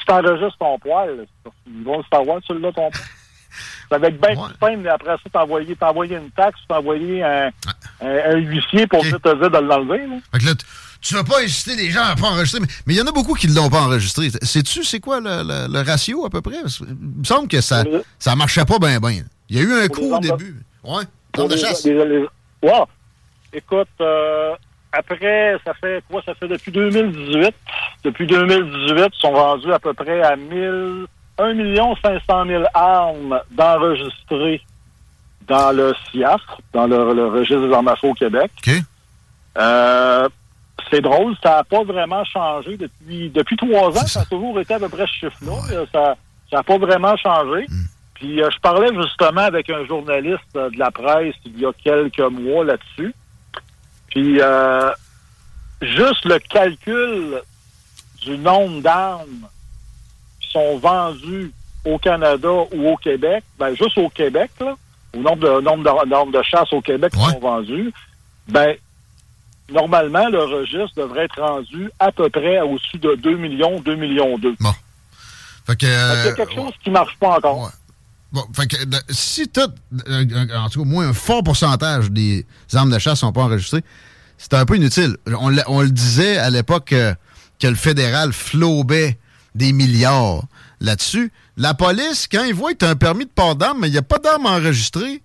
t'enregistres 0.08 0.58
ton 0.58 0.80
poil, 0.80 1.28
ils 1.68 1.84
vont 1.84 2.00
le 2.00 2.04
savoir, 2.12 2.40
celui-là, 2.48 2.72
ton 2.72 2.90
poil. 2.90 3.04
Ça 3.90 3.98
va 3.98 4.08
être 4.08 4.22
bien 4.22 4.36
simple, 4.36 4.78
mais 4.78 4.90
après 4.90 5.16
ça, 5.18 5.30
t'envoyer, 5.32 5.76
t'envoyer 5.76 6.18
une 6.18 6.30
taxe, 6.32 6.60
t'envoyer 6.68 7.24
un, 7.24 7.50
un, 8.02 8.36
huissier 8.38 8.86
pour 8.86 9.00
okay. 9.00 9.12
te 9.12 9.40
dire 9.40 9.50
de 9.50 9.58
l'enlever. 9.58 10.08
Fait 10.32 10.40
que 10.40 10.46
là, 10.46 10.52
tu 11.02 11.16
vas 11.16 11.24
pas 11.24 11.42
inciter 11.42 11.76
les 11.76 11.90
gens 11.90 12.04
à 12.04 12.16
pas 12.16 12.28
enregistrer, 12.28 12.60
mais 12.86 12.94
il 12.94 12.98
y 12.98 13.02
en 13.02 13.08
a 13.08 13.12
beaucoup 13.12 13.34
qui 13.34 13.48
ne 13.48 13.56
l'ont 13.56 13.70
pas 13.70 13.82
enregistré. 13.82 14.30
Sais-tu, 14.42 14.84
c'est 14.84 15.00
quoi 15.00 15.20
le, 15.20 15.68
le, 15.68 15.82
ratio 15.82 16.26
à 16.26 16.30
peu 16.30 16.42
près? 16.42 16.58
Il 16.82 17.20
me 17.20 17.24
semble 17.24 17.48
que 17.48 17.62
ça 17.62 17.84
ça 18.20 18.36
marchait 18.36 18.66
pas 18.66 18.78
bien, 18.78 19.00
bien. 19.00 19.24
Il 19.50 19.58
y 19.58 19.60
a 19.60 19.64
eu 19.64 19.74
un 19.74 19.88
coup 19.88 20.14
au 20.14 20.20
début. 20.20 20.64
Ouais, 20.84 21.04
de 21.36 21.58
chasse. 21.58 21.86
Ouais. 21.86 22.84
Écoute, 23.52 23.88
euh, 24.02 24.56
après, 24.92 25.56
ça 25.66 25.74
fait 25.74 26.04
quoi? 26.10 26.22
Ça 26.26 26.36
fait 26.36 26.48
depuis 26.48 26.72
2018. 26.72 27.54
Depuis 28.04 28.28
2018, 28.28 28.94
ils 28.96 29.20
sont 29.20 29.32
rendus 29.32 29.72
à 29.74 29.80
peu 29.80 29.94
près 29.94 30.22
à 30.22 30.36
1000... 30.36 31.08
1 31.40 31.96
500 32.04 32.46
000 32.46 32.64
armes 32.74 33.40
d'enregistrer 33.52 34.62
dans 35.48 35.72
le 35.76 35.94
CIAF, 36.12 36.42
dans 36.74 36.86
le, 36.86 37.28
registre 37.28 37.68
des 37.68 37.74
armes 37.74 37.88
à 37.88 37.96
feu 37.96 38.10
au 38.10 38.14
Québec. 38.14 38.52
Euh, 39.58 40.30
c'est 40.92 41.02
drôle, 41.02 41.36
ça 41.44 41.58
n'a 41.58 41.64
pas 41.64 41.84
vraiment 41.84 42.24
changé 42.26 42.78
depuis 42.78 43.30
depuis 43.30 43.56
trois 43.58 43.90
ans. 43.90 44.08
Ça. 44.08 44.22
a 44.22 44.26
toujours 44.26 44.60
été 44.60 44.74
à 44.74 44.80
peu 44.80 44.90
près 44.90 45.06
ce 45.08 45.28
chiffre-là. 45.28 45.86
Ça 45.92 46.16
n'a 46.52 46.64
pas 46.64 46.78
vraiment 46.78 47.16
changé. 47.18 47.66
Hmm. 47.68 47.86
Puis 48.16 48.42
euh, 48.42 48.50
je 48.52 48.60
parlais 48.60 48.94
justement 48.94 49.42
avec 49.42 49.70
un 49.70 49.86
journaliste 49.86 50.54
de 50.54 50.78
la 50.78 50.92
presse 50.92 51.36
il 51.46 51.60
y 51.60 51.66
a 51.66 51.72
quelques 51.84 52.20
mois 52.20 52.66
là-dessus. 52.66 53.14
Puis 54.10 54.40
euh, 54.42 54.92
juste 55.82 56.26
le 56.26 56.40
calcul 56.40 57.42
du 58.22 58.38
nombre 58.38 58.82
d'armes 58.82 59.48
sont 60.52 60.78
vendus 60.78 61.52
au 61.86 61.98
Canada 61.98 62.50
ou 62.74 62.90
au 62.90 62.98
Québec, 62.98 63.44
ben 63.58 63.76
juste 63.76 63.98
au 63.98 64.10
Québec, 64.10 64.52
là, 64.60 64.76
au 65.16 65.20
nombre 65.20 65.38
de 65.38 65.62
nombre 65.62 65.84
de, 65.84 66.10
nombre 66.10 66.32
de 66.32 66.44
chasses 66.44 66.72
au 66.74 66.82
Québec 66.82 67.14
qui 67.14 67.20
sont 67.20 67.40
vendues, 67.40 67.94
ben 68.48 68.76
normalement, 69.72 70.28
le 70.30 70.44
registre 70.44 70.96
devrait 70.96 71.26
être 71.26 71.42
rendu 71.42 71.90
à 72.00 72.12
peu 72.12 72.30
près 72.30 72.60
au-dessus 72.62 72.98
de 72.98 73.16
2 73.16 73.38
millions, 73.38 73.80
2 73.80 73.96
millions 73.96 74.38
2. 74.38 74.56
Bon. 74.60 74.74
Fait 75.66 75.76
que, 75.76 75.86
euh, 75.86 76.24
c'est 76.24 76.36
quelque 76.36 76.54
chose 76.54 76.74
qui 76.84 76.90
ne 76.90 76.96
marche 76.96 77.16
pas 77.20 77.38
encore. 77.38 77.72
Bon, 78.32 78.44
fait 78.54 78.68
que 78.68 78.76
si 79.10 79.48
tu 79.48 79.60
en 79.60 79.66
tout 80.70 80.80
cas, 80.80 80.80
au 80.80 80.86
moins 80.86 81.10
un 81.10 81.14
fort 81.14 81.44
pourcentage 81.44 82.12
des 82.12 82.46
armes 82.74 82.92
de 82.92 83.00
chasse 83.00 83.20
sont 83.20 83.32
pas 83.32 83.42
enregistrées, 83.42 83.84
c'est 84.38 84.54
un 84.54 84.66
peu 84.66 84.76
inutile. 84.76 85.18
On, 85.28 85.52
on 85.68 85.82
le 85.82 85.90
disait 85.90 86.38
à 86.38 86.50
l'époque 86.50 86.86
que, 86.86 87.16
que 87.60 87.68
le 87.68 87.76
fédéral 87.76 88.32
flobait 88.32 89.18
des 89.60 89.74
milliards 89.74 90.44
là-dessus. 90.80 91.32
La 91.58 91.74
police, 91.74 92.28
quand 92.32 92.44
ils 92.46 92.54
voient 92.54 92.72
que 92.72 92.78
tu 92.78 92.86
un 92.86 92.96
permis 92.96 93.26
de 93.26 93.30
port 93.30 93.56
d'armes, 93.56 93.82
mais 93.82 93.90
il 93.90 93.92
n'y 93.92 93.98
a 93.98 94.02
pas 94.02 94.18
d'armes 94.18 94.46
enregistrées, 94.46 95.22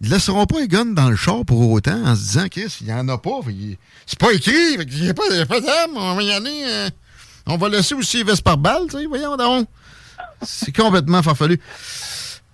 ils 0.00 0.10
laisseront 0.10 0.46
pas 0.46 0.60
les 0.60 0.68
guns 0.68 0.84
dans 0.84 1.10
le 1.10 1.16
char 1.16 1.44
pour 1.44 1.68
autant 1.70 2.04
en 2.04 2.14
se 2.14 2.20
disant 2.20 2.48
qu'il 2.48 2.68
n'y 2.82 2.92
en 2.92 3.08
a 3.08 3.18
pas. 3.18 3.40
C'est 4.06 4.18
pas 4.18 4.32
écrit, 4.32 4.74
il 4.78 5.02
n'y 5.02 5.08
a 5.08 5.14
pas, 5.14 5.60
d'armes, 5.60 5.96
on 5.96 6.14
va 6.14 6.22
y 6.22 6.30
aller. 6.30 6.62
Euh, 6.66 6.90
on 7.46 7.56
va 7.56 7.68
laisser 7.70 7.94
aussi 7.94 8.18
les 8.18 8.24
vestes 8.24 8.42
par 8.42 8.58
balle, 8.58 8.82
tu 8.90 8.98
sais, 8.98 9.06
voyons 9.06 9.36
donc. 9.36 9.66
C'est 10.42 10.76
complètement 10.76 11.22
farfelu. 11.22 11.58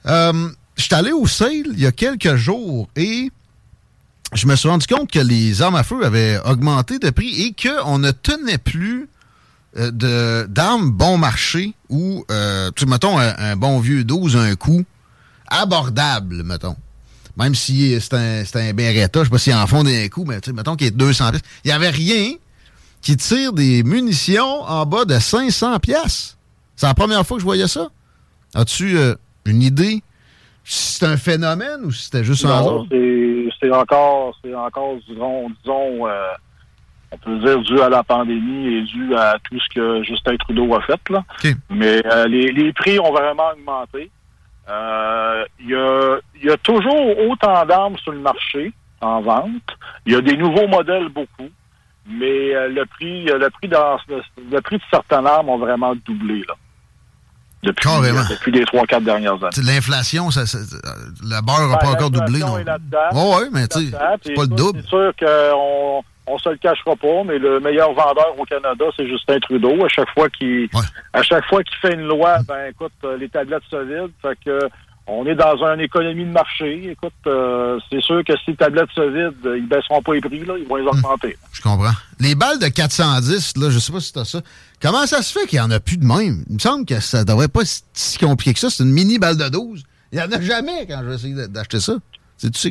Euh, 0.07 0.49
je 0.77 0.83
suis 0.83 0.94
allé 0.94 1.12
au 1.12 1.27
sale 1.27 1.66
il 1.73 1.81
y 1.81 1.87
a 1.87 1.92
quelques 1.92 2.37
jours 2.37 2.88
et 2.97 3.31
je 4.33 4.47
me 4.47 4.55
suis 4.55 4.68
rendu 4.68 4.87
compte 4.87 5.11
que 5.11 5.18
les 5.18 5.61
armes 5.61 5.77
à 5.77 5.83
feu 5.83 6.05
avaient 6.05 6.38
augmenté 6.44 6.99
de 6.99 7.11
prix 7.11 7.42
et 7.42 7.55
qu'on 7.55 7.99
ne 7.99 8.11
tenait 8.11 8.59
plus 8.59 9.09
de 9.75 10.47
d'armes 10.49 10.91
bon 10.91 11.19
marché 11.19 11.75
ou, 11.89 12.25
euh, 12.31 12.71
tu 12.77 12.87
mettons, 12.87 13.19
un, 13.19 13.57
bon 13.57 13.81
vieux 13.81 14.05
12, 14.05 14.37
un 14.37 14.55
coup 14.55 14.85
abordable, 15.49 16.43
mettons. 16.45 16.77
Même 17.37 17.55
si 17.55 18.01
c'est 18.01 18.15
un, 18.15 18.45
c'est 18.45 18.69
un 18.69 18.73
Beretta, 18.73 19.21
je 19.21 19.25
sais 19.25 19.31
pas 19.31 19.39
s'ils 19.39 19.55
en 19.55 19.67
font 19.67 19.83
des 19.83 20.09
coups, 20.09 20.29
mais 20.29 20.41
tu 20.41 20.53
mettons 20.53 20.77
qu'il 20.77 20.87
est 20.87 20.93
200 20.93 21.31
pièces. 21.31 21.43
Il 21.65 21.69
y 21.69 21.73
avait 21.73 21.91
rien 21.91 22.35
qui 23.03 23.17
tire 23.17 23.53
des 23.53 23.83
munitions 23.83 24.63
en 24.63 24.87
bas 24.87 25.05
de 25.05 25.19
500 25.19 25.79
pièces. 25.81 26.39
C'est 26.77 26.87
la 26.87 26.95
première 26.95 27.27
fois 27.27 27.37
que 27.37 27.41
je 27.41 27.45
voyais 27.45 27.69
ça. 27.69 27.89
As-tu 28.55 28.97
euh, 28.97 29.15
une 29.45 29.63
idée 29.63 30.03
si 30.65 30.95
c'est 30.95 31.07
un 31.07 31.17
phénomène 31.17 31.81
ou 31.85 31.93
si 31.93 32.05
c'était 32.05 32.25
juste 32.25 32.45
un 32.47 32.87
c'est, 32.91 33.49
c'est 33.61 33.71
encore, 33.71 34.35
c'est 34.43 34.55
encore, 34.55 34.97
disons, 35.07 35.51
disons 35.63 36.07
on 37.14 37.18
peut 37.18 37.38
dire 37.38 37.61
dû 37.61 37.81
à 37.81 37.88
la 37.88 38.03
pandémie 38.03 38.66
et 38.74 38.83
dû 38.83 39.14
à 39.14 39.37
tout 39.44 39.59
ce 39.59 39.74
que 39.74 40.03
Justin 40.03 40.37
Trudeau 40.37 40.74
a 40.74 40.81
fait. 40.83 41.00
Là. 41.11 41.24
Mais 41.70 42.03
euh, 42.07 42.27
les, 42.27 42.72
prix 42.72 42.98
ont 42.98 43.12
vraiment 43.12 43.50
augmenté. 43.53 44.11
Euh, 44.68 45.44
il 45.61 45.70
y, 45.70 45.74
a, 45.74 46.18
y 46.42 46.50
a 46.50 46.57
toujours 46.59 47.18
autant 47.29 47.64
d'armes 47.66 47.96
sur 47.98 48.12
le 48.12 48.20
marché 48.20 48.72
en 49.00 49.20
vente. 49.20 49.77
Il 50.07 50.12
y 50.14 50.16
a 50.16 50.20
des 50.20 50.37
nouveaux 50.37 50.66
modèles 50.66 51.09
beaucoup, 51.09 51.50
mais 52.07 52.55
euh, 52.55 52.68
le 52.68 52.87
prix, 52.87 53.24
le 53.24 53.48
prix 53.50 53.68
dans, 53.68 53.98
le, 54.09 54.61
prix 54.61 54.77
de 54.77 54.83
certaines 54.90 55.27
armes 55.27 55.50
ont 55.50 55.59
vraiment 55.59 55.94
doublé 55.94 56.44
là. 56.48 56.55
Depuis, 57.62 57.88
depuis 58.31 58.53
les 58.53 58.64
trois, 58.66 58.85
quatre 58.85 59.05
dernières 59.05 59.42
années. 59.42 59.57
L'inflation, 59.64 60.31
ça, 60.31 60.42
la 61.27 61.40
beurre 61.40 61.66
n'a 61.66 61.79
pas 61.79 61.87
ben, 61.87 61.92
encore 61.92 62.11
doublé. 62.11 62.40
Non? 62.40 62.59
Oh, 63.14 63.38
oui, 63.40 63.48
mais 63.53 63.66
tu 63.68 63.87
sais, 63.87 63.96
c'est 64.22 64.35
pas 64.35 64.42
le 64.42 64.48
double. 64.48 64.83
C'est 64.83 64.88
sûr 64.88 65.12
qu'on 65.18 66.05
on 66.27 66.39
se 66.39 66.49
le 66.49 66.57
cachera 66.57 66.97
pas, 66.97 67.23
mais 67.25 67.39
le 67.39 67.61
meilleur 67.61 67.93
vendeur 67.93 68.35
au 68.39 68.45
Canada, 68.45 68.85
c'est 68.97 69.07
Justin 69.07 69.39
Trudeau. 69.41 69.85
À 69.85 69.89
chaque 69.89 70.11
fois 70.11 70.29
qu'il 70.31 70.69
à 71.13 71.23
chaque 71.23 71.45
fois 71.47 71.63
qu'il 71.63 71.77
fait 71.77 71.95
une 71.95 72.07
loi, 72.07 72.39
ben 72.49 72.71
écoute, 72.71 72.93
euh, 73.05 73.17
les 73.17 73.29
tablettes 73.29 73.63
se 73.71 73.77
vident. 73.77 74.13
Fait 74.23 74.39
que 74.45 74.69
on 75.07 75.27
est 75.27 75.35
dans 75.35 75.57
une 75.65 75.81
économie 75.81 76.25
de 76.25 76.31
marché. 76.31 76.91
Écoute, 76.91 77.13
euh, 77.27 77.79
c'est 77.91 78.01
sûr 78.01 78.25
que 78.25 78.33
si 78.39 78.53
les 78.53 78.57
tablettes 78.57 78.91
se 78.95 79.03
vident, 79.03 79.55
ils 79.55 79.69
baisseront 79.69 80.01
pas 80.01 80.15
les 80.15 80.23
prix, 80.23 80.45
là, 80.45 80.55
ils 80.59 80.67
vont 80.67 80.77
les 80.77 80.85
hmm. 80.85 80.89
augmenter. 80.89 81.37
je 81.53 81.61
comprends. 81.61 81.93
Les 82.21 82.35
balles 82.35 82.59
de 82.59 82.69
410, 82.69 83.59
là, 83.59 83.71
je 83.71 83.79
sais 83.79 83.93
pas 83.93 84.01
si 84.01 84.13
t'as 84.13 84.25
ça. 84.25 84.41
Comment 84.81 85.07
ça 85.07 85.21
se 85.21 85.39
fait 85.39 85.47
qu'il 85.47 85.59
y 85.59 85.61
en 85.61 85.71
a 85.71 85.79
plus 85.79 85.99
de 85.99 86.07
même? 86.07 86.45
Il 86.49 86.55
me 86.55 86.59
semble 86.59 86.87
que 86.87 87.01
ça 87.01 87.25
devrait 87.25 87.49
pas 87.49 87.63
être 87.63 87.85
si 87.93 88.19
compliqué 88.19 88.55
que 88.55 88.61
ça. 88.61 88.71
C'est 88.71 88.83
une 88.83 88.93
mini 88.93 89.19
balle 89.19 89.37
de 89.37 89.49
12. 89.49 89.83
Il 90.13 90.19
y 90.19 90.23
en 90.23 90.31
a 90.31 90.41
jamais 90.41 90.87
quand 90.87 91.01
je 91.03 91.09
vais 91.09 91.15
essayer 91.17 91.49
d'acheter 91.49 91.81
ça. 91.81 91.95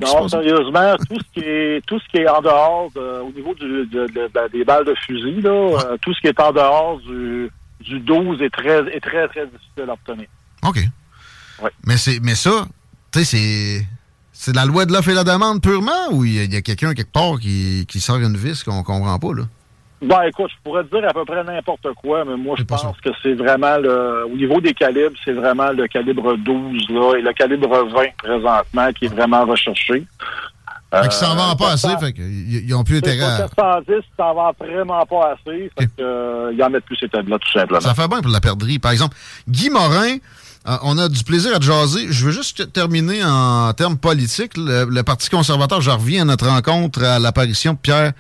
Non, 0.02 0.28
sérieusement, 0.28 0.96
tout 1.10 1.18
ce 1.20 1.34
qui 1.34 1.46
est 1.46 1.86
tout 1.86 2.00
ce 2.00 2.08
qui 2.10 2.18
est 2.18 2.28
en 2.28 2.42
dehors 2.42 2.90
au 2.96 3.32
niveau 3.32 3.54
du, 3.56 3.88
ben, 4.34 4.48
des 4.52 4.64
balles 4.64 4.86
de 4.86 4.96
fusil, 5.06 5.42
là, 5.42 5.50
euh, 5.50 5.98
tout 6.02 6.14
ce 6.14 6.22
qui 6.22 6.28
est 6.28 6.40
en 6.40 6.52
dehors 6.52 7.00
du, 7.00 7.50
du 7.82 8.00
12 8.00 8.42
est 8.42 8.50
très 8.50 8.80
est 8.96 9.00
très, 9.00 9.28
très 9.28 9.46
difficile 9.48 9.90
à 9.90 9.94
obtenir. 9.94 10.28
OK. 10.64 10.80
Mais 11.86 11.98
c'est 11.98 12.20
mais 12.22 12.36
ça, 12.36 12.66
tu 13.12 13.20
sais, 13.20 13.26
c'est. 13.26 13.88
C'est 14.36 14.54
la 14.54 14.66
loi 14.66 14.86
de 14.86 14.92
l'offre 14.92 15.10
et 15.10 15.14
la 15.14 15.24
demande 15.24 15.62
purement 15.62 16.12
ou 16.12 16.26
il 16.26 16.52
y 16.52 16.58
a, 16.58 16.62
quelqu'un 16.62 16.96
quelque 16.96 17.12
part 17.14 17.40
qui, 17.40 17.86
qui 17.88 18.02
sort 18.02 18.18
une 18.18 18.36
vis 18.36 18.64
qu'on 18.64 18.82
comprend 18.84 19.18
pas, 19.20 19.34
là? 19.34 19.44
Ben, 20.04 20.24
écoute, 20.24 20.52
je 20.52 20.62
pourrais 20.64 20.84
te 20.84 20.96
dire 20.96 21.08
à 21.08 21.14
peu 21.14 21.24
près 21.24 21.44
n'importe 21.44 21.88
quoi, 22.02 22.26
mais 22.26 22.36
moi, 22.36 22.56
je 22.58 22.64
pense 22.64 23.00
que 23.02 23.10
c'est 23.22 23.34
vraiment 23.34 23.78
le, 23.78 24.26
au 24.26 24.36
niveau 24.36 24.60
des 24.60 24.74
calibres, 24.74 25.16
c'est 25.24 25.32
vraiment 25.32 25.72
le 25.72 25.88
calibre 25.88 26.36
12, 26.36 26.90
là, 26.90 27.18
et 27.18 27.22
le 27.22 27.32
calibre 27.34 27.70
20 27.70 28.04
présentement 28.18 28.92
qui 28.92 29.06
est 29.06 29.14
vraiment 29.14 29.46
recherché. 29.46 30.06
Fait 30.92 31.02
qu'ils 31.04 31.12
s'en 31.14 31.36
vendent 31.36 31.58
pas 31.58 31.72
assez, 31.72 31.98
fait 32.00 32.14
qu'ils 32.14 32.68
n'ont 32.68 32.84
plus 32.84 32.98
intérêt 32.98 33.24
à... 33.24 33.38
410, 33.56 33.94
s'en 34.16 34.34
vendent 34.36 34.56
vraiment 34.60 35.06
pas 35.06 35.34
assez, 35.34 35.72
fait 35.78 35.88
qu'ils 35.88 36.06
euh, 36.06 36.62
en 36.62 36.70
mettent 36.70 36.86
plus 36.86 36.98
ces 36.98 37.10
tables-là, 37.10 37.40
tout 37.40 37.52
simplement. 37.52 37.82
Ça 37.82 37.96
fait 37.96 38.08
bien 38.08 38.22
pour 38.22 38.32
la 38.32 38.42
perdrie. 38.42 38.78
Par 38.78 38.92
exemple, 38.92 39.16
Guy 39.48 39.72
Morin, 39.72 40.18
euh, 40.68 40.78
on 40.84 40.98
a 41.00 41.10
du 41.10 41.24
plaisir 41.24 41.56
à 41.56 41.60
te 41.60 41.64
jaser. 41.64 42.12
Je 42.12 42.26
veux 42.26 42.32
juste 42.32 42.72
terminer 42.74 43.24
en 43.24 43.74
termes 43.74 43.98
politiques. 43.98 44.56
Le, 44.56 44.86
le 44.86 45.04
Parti 45.04 45.30
conservateur, 45.30 45.82
je 45.82 45.90
reviens 45.90 46.22
à 46.22 46.26
notre 46.26 46.48
rencontre 46.48 47.04
à 47.04 47.18
l'apparition 47.18 47.74
de 47.74 47.80
Pierre 47.80 48.12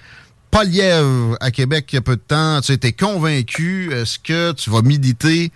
Poliev 0.53 1.35
à 1.41 1.49
Québec 1.49 1.85
il 1.91 1.95
y 1.95 1.97
a 1.97 2.01
peu 2.01 2.15
de 2.15 2.21
temps. 2.21 2.61
Tu 2.61 2.73
étais 2.73 2.91
convaincu. 2.91 3.91
Est-ce 3.91 4.19
que 4.19 4.51
tu 4.51 4.69
vas 4.69 4.83
militer 4.83 5.51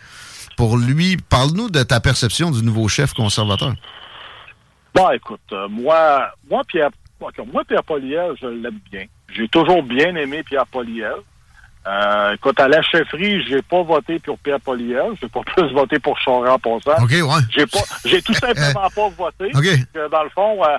pour 0.58 0.76
lui? 0.76 1.18
Parle-nous 1.18 1.70
de 1.70 1.84
ta 1.84 2.00
perception 2.00 2.50
du 2.50 2.64
nouveau 2.64 2.88
chef 2.88 3.14
conservateur. 3.14 3.76
Bon, 4.96 5.12
écoute, 5.12 5.40
euh, 5.52 5.68
moi, 5.70 6.32
moi, 6.50 6.64
Pierre, 6.68 6.90
moi, 7.22 7.64
Pierre 7.68 7.84
Poliev, 7.84 8.34
je 8.42 8.48
l'aime 8.48 8.80
bien. 8.92 9.06
J'ai 9.32 9.48
toujours 9.48 9.84
bien 9.84 10.16
aimé 10.16 10.42
Pierre 10.42 10.66
Poliev. 10.66 11.18
Euh, 11.86 12.34
écoute, 12.34 12.60
à 12.60 12.68
la 12.68 12.82
chefferie, 12.82 13.46
j'ai 13.48 13.62
pas 13.62 13.84
voté 13.84 14.18
pour 14.18 14.40
Pierre 14.40 14.60
Poliev. 14.60 15.14
J'ai 15.22 15.30
pas 15.30 15.42
plus 15.56 15.72
voté 15.74 16.00
pour 16.00 16.18
Choran 16.26 16.58
ça. 16.84 16.98
OK, 17.04 17.12
ouais. 17.12 17.42
J'ai 17.52 17.68
pas, 17.68 17.84
j'ai 18.04 18.22
tout 18.24 18.34
simplement 18.34 18.90
pas 18.96 19.10
voté. 19.10 19.52
OK. 19.54 20.10
dans 20.12 20.24
le 20.24 20.30
fond, 20.32 20.64
euh, 20.64 20.78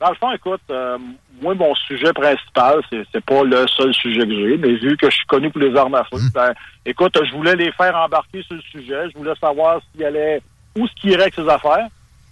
dans 0.00 0.08
le 0.08 0.14
fond, 0.14 0.32
écoute, 0.32 0.62
euh, 0.70 0.96
moi, 1.42 1.54
mon 1.54 1.74
sujet 1.74 2.12
principal, 2.14 2.80
c'est, 2.88 3.02
c'est 3.12 3.24
pas 3.24 3.44
le 3.44 3.66
seul 3.68 3.92
sujet 3.92 4.20
que 4.26 4.34
j'ai, 4.34 4.56
mais 4.56 4.74
vu 4.76 4.96
que 4.96 5.10
je 5.10 5.16
suis 5.16 5.26
connu 5.26 5.50
pour 5.50 5.60
les 5.60 5.76
armes 5.76 5.94
à 5.94 6.04
feu, 6.04 6.16
mmh. 6.16 6.30
ben, 6.32 6.54
écoute, 6.86 7.18
je 7.22 7.32
voulais 7.32 7.54
les 7.54 7.70
faire 7.72 7.94
embarquer 7.94 8.42
sur 8.42 8.54
le 8.54 8.62
sujet. 8.62 9.10
Je 9.10 9.18
voulais 9.18 9.34
savoir 9.38 9.80
s'il 9.92 10.04
allait, 10.04 10.40
où 10.78 10.88
ce 10.88 10.94
qu'il 10.94 11.10
irait 11.10 11.22
avec 11.22 11.34
ses 11.34 11.48
affaires. 11.48 11.86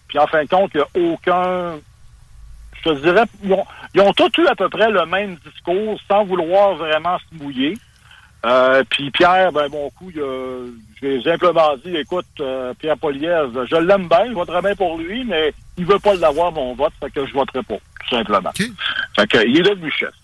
Puis 0.08 0.18
en 0.18 0.26
fin 0.26 0.42
de 0.42 0.48
compte, 0.48 0.70
il 0.74 0.78
n'y 0.78 1.08
a 1.08 1.12
aucun, 1.12 1.78
je 2.78 2.88
te 2.88 2.94
dirais, 3.00 3.24
ils 3.44 3.52
ont, 3.52 3.66
ils 3.94 4.00
ont 4.00 4.12
tous 4.12 4.32
eu 4.38 4.46
à 4.46 4.54
peu 4.54 4.70
près 4.70 4.90
le 4.90 5.04
même 5.04 5.36
discours 5.44 6.00
sans 6.08 6.24
vouloir 6.24 6.74
vraiment 6.76 7.18
se 7.18 7.42
mouiller. 7.42 7.76
Euh, 8.46 8.84
puis 8.88 9.10
Pierre, 9.10 9.50
ben 9.52 9.68
bon 9.68 9.90
coup, 9.90 10.12
j'ai 10.12 11.22
simplement 11.22 11.76
dit, 11.84 11.96
écoute, 11.96 12.26
euh, 12.40 12.72
Pierre 12.74 12.96
Poliez, 12.96 13.42
je 13.68 13.76
l'aime 13.76 14.08
bien, 14.08 14.26
je 14.28 14.32
voterai 14.32 14.62
bien 14.62 14.76
pour 14.76 14.96
lui, 14.96 15.24
mais 15.24 15.52
il 15.76 15.84
veut 15.84 15.98
pas 15.98 16.14
l'avoir 16.14 16.52
mon 16.52 16.74
vote, 16.74 16.92
fait 17.00 17.10
que 17.10 17.26
je 17.26 17.32
voterai 17.32 17.62
pas, 17.64 17.74
tout 17.76 18.16
simplement. 18.16 18.50
Fait 19.16 19.26
que 19.26 19.46
il 19.46 19.58
est 19.58 19.62
devenu 19.62 19.90
chef. 19.90 20.14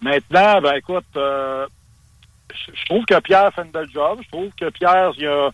Maintenant, 0.00 0.60
ben 0.60 0.74
écoute, 0.74 1.04
euh, 1.16 1.66
je 2.52 2.84
trouve 2.86 3.04
que 3.06 3.18
Pierre 3.20 3.52
fait 3.54 3.62
une 3.62 3.70
belle 3.70 3.90
job. 3.92 4.20
Je 4.22 4.28
trouve 4.28 4.50
que 4.58 4.70
Pierre, 4.70 5.12
il 5.16 5.26
a 5.26 5.50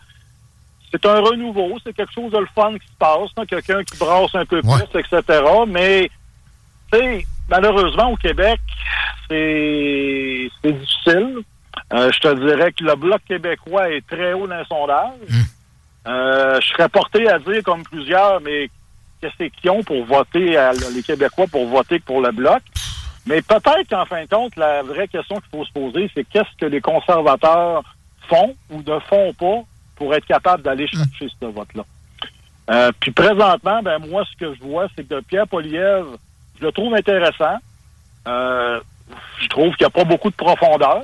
c'est 0.92 1.06
un 1.06 1.20
renouveau, 1.20 1.78
c'est 1.85 1.94
quelque 1.94 2.12
chose 2.12 2.33
de 2.33 2.38
le 2.38 2.48
fun 2.54 2.72
qui 2.72 2.87
se 2.87 2.96
passe, 2.98 3.30
hein, 3.37 3.46
quelqu'un 3.46 3.83
qui 3.85 3.96
brasse 3.96 4.35
un 4.35 4.44
peu 4.44 4.61
plus, 4.61 5.00
etc. 5.00 5.40
Mais, 5.68 6.11
tu 6.92 6.98
sais, 6.98 7.26
malheureusement, 7.48 8.11
au 8.11 8.16
Québec, 8.16 8.61
c'est 9.28 10.50
difficile. 10.64 11.42
Euh, 11.92 12.11
je 12.12 12.20
te 12.20 12.35
dirais 12.35 12.72
que 12.72 12.85
le 12.85 12.94
Bloc 12.94 13.20
québécois 13.26 13.90
est 13.90 14.07
très 14.07 14.33
haut 14.33 14.46
dans 14.46 14.59
le 14.59 14.64
sondage. 14.64 15.29
Hmm. 15.29 16.09
Euh, 16.09 16.61
je 16.61 16.68
serais 16.68 16.88
porté 16.88 17.29
à 17.29 17.38
dire, 17.38 17.62
comme 17.64 17.83
plusieurs, 17.83 18.40
mais 18.40 18.70
qu'est-ce 19.20 19.48
qu'ils 19.48 19.70
ont 19.70 19.83
pour 19.83 20.05
voter, 20.05 20.57
les 20.94 21.03
Québécois 21.03 21.46
pour 21.50 21.66
voter 21.66 21.98
pour 21.98 22.20
le 22.20 22.31
Bloc? 22.31 22.62
Mais 23.26 23.42
peut-être 23.42 23.88
qu'en 23.90 24.07
fin 24.07 24.22
de 24.22 24.29
compte, 24.29 24.57
la 24.57 24.83
vraie 24.83 25.09
question 25.09 25.37
qu'il 25.37 25.50
faut 25.50 25.64
se 25.64 25.72
poser, 25.72 26.11
c'est 26.14 26.24
qu'est-ce 26.24 26.57
que 26.59 26.66
les 26.66 26.81
conservateurs 26.81 27.83
font 28.29 28.55
ou 28.70 28.79
ne 28.79 28.98
font 29.00 29.33
pas 29.35 29.62
pour 29.96 30.14
être 30.14 30.26
capables 30.26 30.62
d'aller 30.62 30.85
hmm. 30.85 30.96
chercher 30.96 31.35
ce 31.40 31.46
vote-là. 31.46 31.85
Euh, 32.70 32.92
puis 33.00 33.11
présentement, 33.11 33.83
ben 33.83 33.98
moi, 33.98 34.24
ce 34.31 34.37
que 34.37 34.55
je 34.55 34.61
vois, 34.61 34.87
c'est 34.96 35.07
que 35.07 35.20
Pierre 35.22 35.48
Poliev, 35.48 36.07
je 36.61 36.64
le 36.64 36.72
trouve 36.72 36.94
intéressant. 36.94 37.59
je 38.26 39.48
trouve 39.48 39.74
qu'il 39.74 39.85
n'y 39.85 39.87
a 39.87 39.90
pas 39.90 40.05
beaucoup 40.05 40.31
de 40.31 40.37
profondeur 40.37 41.03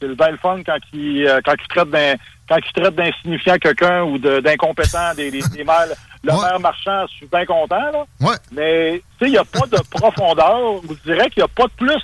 c'est 0.00 0.08
le 0.08 0.14
bel 0.14 0.36
fun 0.38 0.62
quand 0.64 0.78
il, 0.92 1.26
euh, 1.26 1.40
quand 1.44 1.54
il 1.60 1.68
traite 1.68 1.90
d'un, 1.90 2.14
quand 2.48 2.58
il 2.58 2.82
traite 2.82 2.94
d'insignifiant 2.94 3.56
quelqu'un 3.58 4.02
ou 4.02 4.18
d'incompétent 4.18 5.14
des, 5.16 5.30
des, 5.30 5.42
des 5.42 5.64
maires, 5.64 5.86
le 6.22 6.32
maire 6.32 6.60
marchand, 6.60 7.06
je 7.10 7.16
suis 7.16 7.26
bien 7.26 7.44
content, 7.44 7.76
là. 7.76 8.04
Ouais. 8.20 8.36
Mais, 8.52 9.02
tu 9.18 9.24
sais, 9.24 9.30
il 9.30 9.32
n'y 9.32 9.38
a 9.38 9.44
pas 9.44 9.66
de 9.66 9.78
profondeur. 9.90 10.80
Je 10.88 11.12
dirais 11.12 11.28
qu'il 11.30 11.40
n'y 11.40 11.44
a 11.44 11.48
pas 11.48 11.64
de 11.64 11.72
plus. 11.76 12.02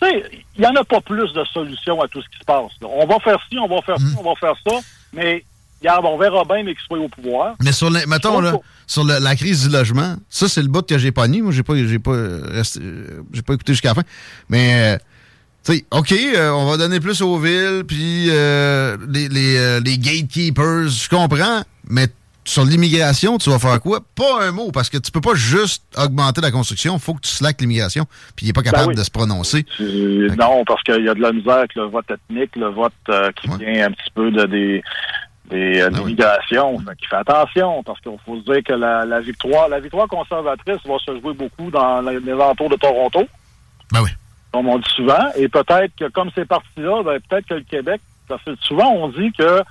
Tu 0.00 0.08
sais, 0.08 0.24
il 0.56 0.60
n'y 0.60 0.66
en 0.66 0.76
a 0.76 0.84
pas 0.84 1.00
plus 1.00 1.32
de 1.32 1.44
solutions 1.44 2.00
à 2.00 2.08
tout 2.08 2.22
ce 2.22 2.28
qui 2.28 2.38
se 2.38 2.44
passe. 2.44 2.70
On 2.82 3.06
va 3.06 3.18
faire 3.18 3.38
ci, 3.50 3.58
on 3.58 3.66
va 3.66 3.82
faire 3.82 3.98
ci, 3.98 4.04
hmm. 4.04 4.18
on 4.18 4.22
va 4.22 4.34
faire 4.38 4.54
ça. 4.66 4.76
Mais, 5.12 5.44
regarde, 5.80 6.04
on 6.04 6.18
verra 6.18 6.44
bien, 6.44 6.62
mais 6.62 6.74
qu'il 6.74 6.84
soit 6.84 6.98
au 6.98 7.08
pouvoir. 7.08 7.54
Mais 7.60 7.72
sur, 7.72 7.90
mettons, 7.90 8.40
là, 8.40 8.52
sur 8.86 9.04
la 9.04 9.36
crise 9.36 9.66
du 9.66 9.74
logement, 9.74 10.16
ça, 10.28 10.48
c'est 10.48 10.62
le 10.62 10.68
bout 10.68 10.86
que 10.86 10.98
j'ai 10.98 11.12
pas 11.12 11.26
nié. 11.26 11.42
Moi, 11.42 11.52
j'ai 11.52 11.62
pas, 11.64 11.74
j'ai 11.76 11.98
pas, 11.98 12.12
pas 12.12 13.54
écouté 13.54 13.72
jusqu'à 13.72 13.88
la 13.88 13.94
fin. 13.96 14.04
Mais, 14.48 14.94
euh, 14.94 14.98
OK, 15.90 16.12
euh, 16.12 16.50
on 16.50 16.66
va 16.66 16.76
donner 16.76 17.00
plus 17.00 17.20
aux 17.20 17.38
villes, 17.38 17.84
puis 17.86 18.28
euh, 18.30 18.96
les, 19.08 19.28
les, 19.28 19.56
euh, 19.58 19.80
les, 19.80 19.98
gatekeepers, 19.98 20.88
je 20.88 21.08
comprends, 21.08 21.62
mais 21.88 22.06
sur 22.44 22.64
l'immigration, 22.64 23.36
tu 23.36 23.50
vas 23.50 23.58
faire 23.58 23.80
quoi? 23.80 24.00
Pas 24.14 24.46
un 24.46 24.52
mot, 24.52 24.70
parce 24.72 24.88
que 24.88 24.96
tu 24.96 25.12
peux 25.12 25.20
pas 25.20 25.34
juste 25.34 25.84
augmenter 25.98 26.40
la 26.40 26.50
construction, 26.50 26.94
il 26.94 27.00
faut 27.00 27.14
que 27.14 27.20
tu 27.20 27.30
slack 27.30 27.60
l'immigration, 27.60 28.06
puis 28.34 28.46
il 28.46 28.48
n'est 28.48 28.52
pas 28.54 28.62
ben 28.62 28.70
capable 28.70 28.94
de 28.94 29.02
se 29.02 29.10
prononcer. 29.10 29.66
non, 29.78 30.64
parce 30.66 30.82
qu'il 30.84 31.04
y 31.04 31.08
a 31.08 31.14
de 31.14 31.20
la 31.20 31.32
misère 31.32 31.56
avec 31.56 31.74
le 31.74 31.84
vote 31.84 32.10
ethnique, 32.10 32.56
le 32.56 32.68
vote 32.68 32.92
qui 33.36 33.48
vient 33.48 33.86
un 33.88 33.90
petit 33.90 34.10
peu 34.14 34.30
de 34.30 34.46
des 34.46 34.82
des 35.50 35.80
ben 35.80 35.98
l'immigration. 35.98 36.78
Qui 36.98 37.06
fait 37.06 37.16
attention, 37.16 37.82
parce 37.82 38.00
qu'il 38.00 38.12
faut 38.24 38.38
se 38.38 38.44
dire 38.44 38.62
que 38.64 38.72
la, 38.72 39.04
la, 39.04 39.20
victoire 39.20 39.68
la 39.68 39.80
victoire 39.80 40.08
conservatrice 40.08 40.78
va 40.86 40.96
se 41.04 41.20
jouer 41.20 41.34
beaucoup 41.34 41.70
dans 41.70 42.00
les 42.00 42.32
alentours 42.32 42.70
de 42.70 42.76
Toronto. 42.76 43.26
Ben 43.92 44.00
oui 44.02 44.10
comme 44.52 44.68
on 44.68 44.78
dit 44.78 44.90
souvent. 44.90 45.30
Et 45.36 45.48
peut-être 45.48 45.94
que 45.96 46.08
comme 46.08 46.30
c'est 46.34 46.46
parti-là, 46.46 47.02
ben, 47.02 47.20
peut-être 47.28 47.46
que 47.46 47.54
le 47.54 47.62
Québec, 47.62 48.00
parce 48.26 48.42
que 48.44 48.54
souvent 48.60 48.90
on 48.90 49.08
dit 49.08 49.32
que 49.32 49.62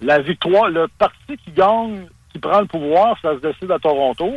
la 0.00 0.20
victoire, 0.20 0.68
le 0.68 0.88
parti 0.88 1.36
qui 1.44 1.50
gagne, 1.52 2.06
qui 2.32 2.38
prend 2.38 2.60
le 2.60 2.66
pouvoir, 2.66 3.16
ça 3.20 3.34
se 3.34 3.40
décide 3.40 3.70
à 3.70 3.78
Toronto. 3.78 4.32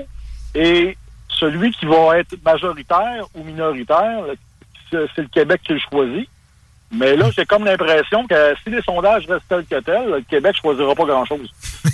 Et 0.55 0.97
celui 1.29 1.71
qui 1.71 1.85
va 1.85 2.19
être 2.19 2.35
majoritaire 2.43 3.25
ou 3.35 3.43
minoritaire, 3.43 4.23
c'est 4.91 5.17
le 5.17 5.27
Québec 5.27 5.61
qui 5.63 5.73
le 5.73 5.79
choisit. 5.79 6.29
Mais 6.93 7.15
là, 7.15 7.29
j'ai 7.35 7.45
comme 7.45 7.65
l'impression 7.65 8.25
que 8.27 8.35
si 8.63 8.69
les 8.69 8.81
sondages 8.81 9.25
restent 9.27 9.47
tels 9.49 9.65
que 9.65 9.79
tels, 9.79 10.09
le 10.09 10.21
Québec 10.21 10.55
ne 10.55 10.61
choisira 10.61 10.93
pas 10.93 11.05
grand-chose. 11.05 11.49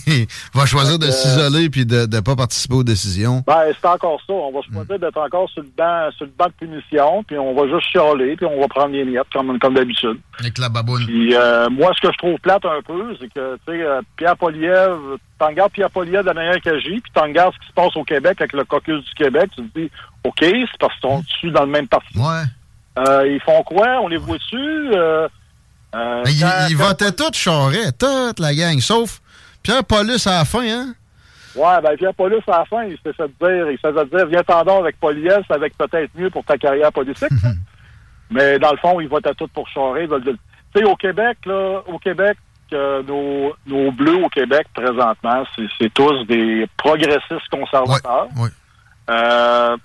Il 0.08 0.28
va 0.54 0.66
choisir 0.66 1.00
de 1.00 1.08
s'isoler 1.08 1.70
puis 1.70 1.86
de 1.86 2.06
ne 2.06 2.20
pas 2.20 2.36
participer 2.36 2.76
aux 2.76 2.84
décisions. 2.84 3.44
Ben, 3.48 3.64
c'est 3.80 3.88
encore 3.88 4.20
ça. 4.26 4.34
On 4.34 4.52
va 4.52 4.62
choisir 4.62 4.96
mm. 4.96 5.00
d'être 5.00 5.18
encore 5.18 5.50
sur 5.50 5.62
le 5.62 5.70
banc, 5.78 6.10
sur 6.18 6.26
le 6.26 6.32
banc 6.38 6.48
de 6.48 6.66
punition, 6.66 7.24
puis 7.24 7.38
on 7.38 7.54
va 7.54 7.68
juste 7.68 7.90
chialer, 7.92 8.36
puis 8.36 8.46
on 8.46 8.60
va 8.60 8.68
prendre 8.68 8.92
les 8.92 9.06
miettes 9.06 9.28
comme, 9.34 9.58
comme 9.60 9.74
d'habitude. 9.74 10.20
Avec 10.40 10.58
la 10.58 10.70
baboune. 10.70 11.06
Puis 11.06 11.36
euh, 11.36 11.70
moi, 11.70 11.92
ce 11.96 12.08
que 12.08 12.14
je 12.14 12.18
trouve 12.18 12.40
plate 12.40 12.66
un 12.66 12.82
peu, 12.86 13.16
c'est 13.20 13.32
que, 13.34 13.56
tu 13.56 13.74
sais, 13.74 13.82
euh, 13.82 14.02
Pierre 14.18 14.38
Poliev, 14.38 14.98
t'en 15.38 15.48
regardes 15.48 15.72
Pierre 15.72 15.92
Poliev 15.92 16.22
de 16.22 16.28
la 16.28 16.34
manière 16.34 16.60
qu'il 16.60 16.74
agit, 16.74 17.00
puis 17.00 17.12
t'en 17.14 17.24
regardes 17.24 17.54
ce 17.54 17.60
qui 17.60 17.68
se 17.68 17.74
passe 17.74 17.96
au 17.96 18.04
Québec 18.04 18.38
avec 18.40 18.54
le 18.54 18.66
caucus 18.66 19.04
du 19.04 19.14
Québec, 19.14 19.50
tu 19.56 19.64
te 19.64 19.80
dis, 19.80 19.90
OK, 20.26 20.40
c'est 20.42 20.78
parce 20.80 21.00
sont 21.00 21.22
dessus 21.22 21.52
dans 21.52 21.64
le 21.64 21.72
même 21.72 21.88
parti? 21.88 22.18
Ouais. 22.18 22.44
Euh, 23.08 23.28
ils 23.28 23.42
font 23.42 23.64
quoi? 23.64 24.02
On 24.02 24.08
les 24.08 24.18
voit 24.18 24.38
dessus? 24.38 24.92
Euh, 24.94 25.28
euh, 25.96 26.24
ils, 26.70 26.76
votaient 26.76 27.12
tous 27.12 27.34
Charest, 27.34 27.98
toute 27.98 28.40
la 28.40 28.54
gang, 28.54 28.80
sauf 28.80 29.22
Pierre 29.64 29.84
Paulus 29.84 30.28
à 30.28 30.40
la 30.40 30.46
fin, 30.46 30.68
hein? 30.68 30.94
Ouais, 31.56 31.82
ben 31.82 31.98
Pierre 31.98 32.14
Paulus 32.14 32.44
à 32.48 32.60
la 32.60 32.66
fin, 32.66 32.84
il 32.84 32.98
s'est 33.04 33.14
fait 33.14 33.32
dire, 33.42 33.72
il 33.72 33.78
s'est 33.84 33.92
fait 33.92 34.06
dire, 34.16 34.28
viens 34.28 34.44
t'en 34.44 34.80
avec 34.80 35.00
Poliès, 35.00 35.44
avec 35.50 35.76
peut-être 35.78 36.12
mieux 36.16 36.30
pour 36.30 36.44
ta 36.44 36.58
carrière 36.58 36.92
politique. 36.92 37.30
Mais 38.30 38.60
dans 38.60 38.72
le 38.72 38.78
fond, 38.78 39.00
ils 39.00 39.08
votaient 39.08 39.34
tous 39.34 39.48
pour 39.48 39.68
Charest. 39.70 40.14
Tu 40.24 40.36
sais, 40.76 40.84
au 40.84 40.96
Québec, 40.96 41.40
là, 41.46 41.82
au 41.88 41.98
Québec, 41.98 42.38
nos, 42.72 43.56
nos 43.66 43.92
bleus 43.92 44.24
au 44.24 44.30
Québec, 44.30 44.68
présentement, 44.76 45.44
c'est 45.80 45.92
tous 45.94 46.24
des 46.28 46.68
progressistes 46.78 47.50
conservateurs. 47.50 48.28
Ouais, 48.38 48.50
Euh, 49.10 49.76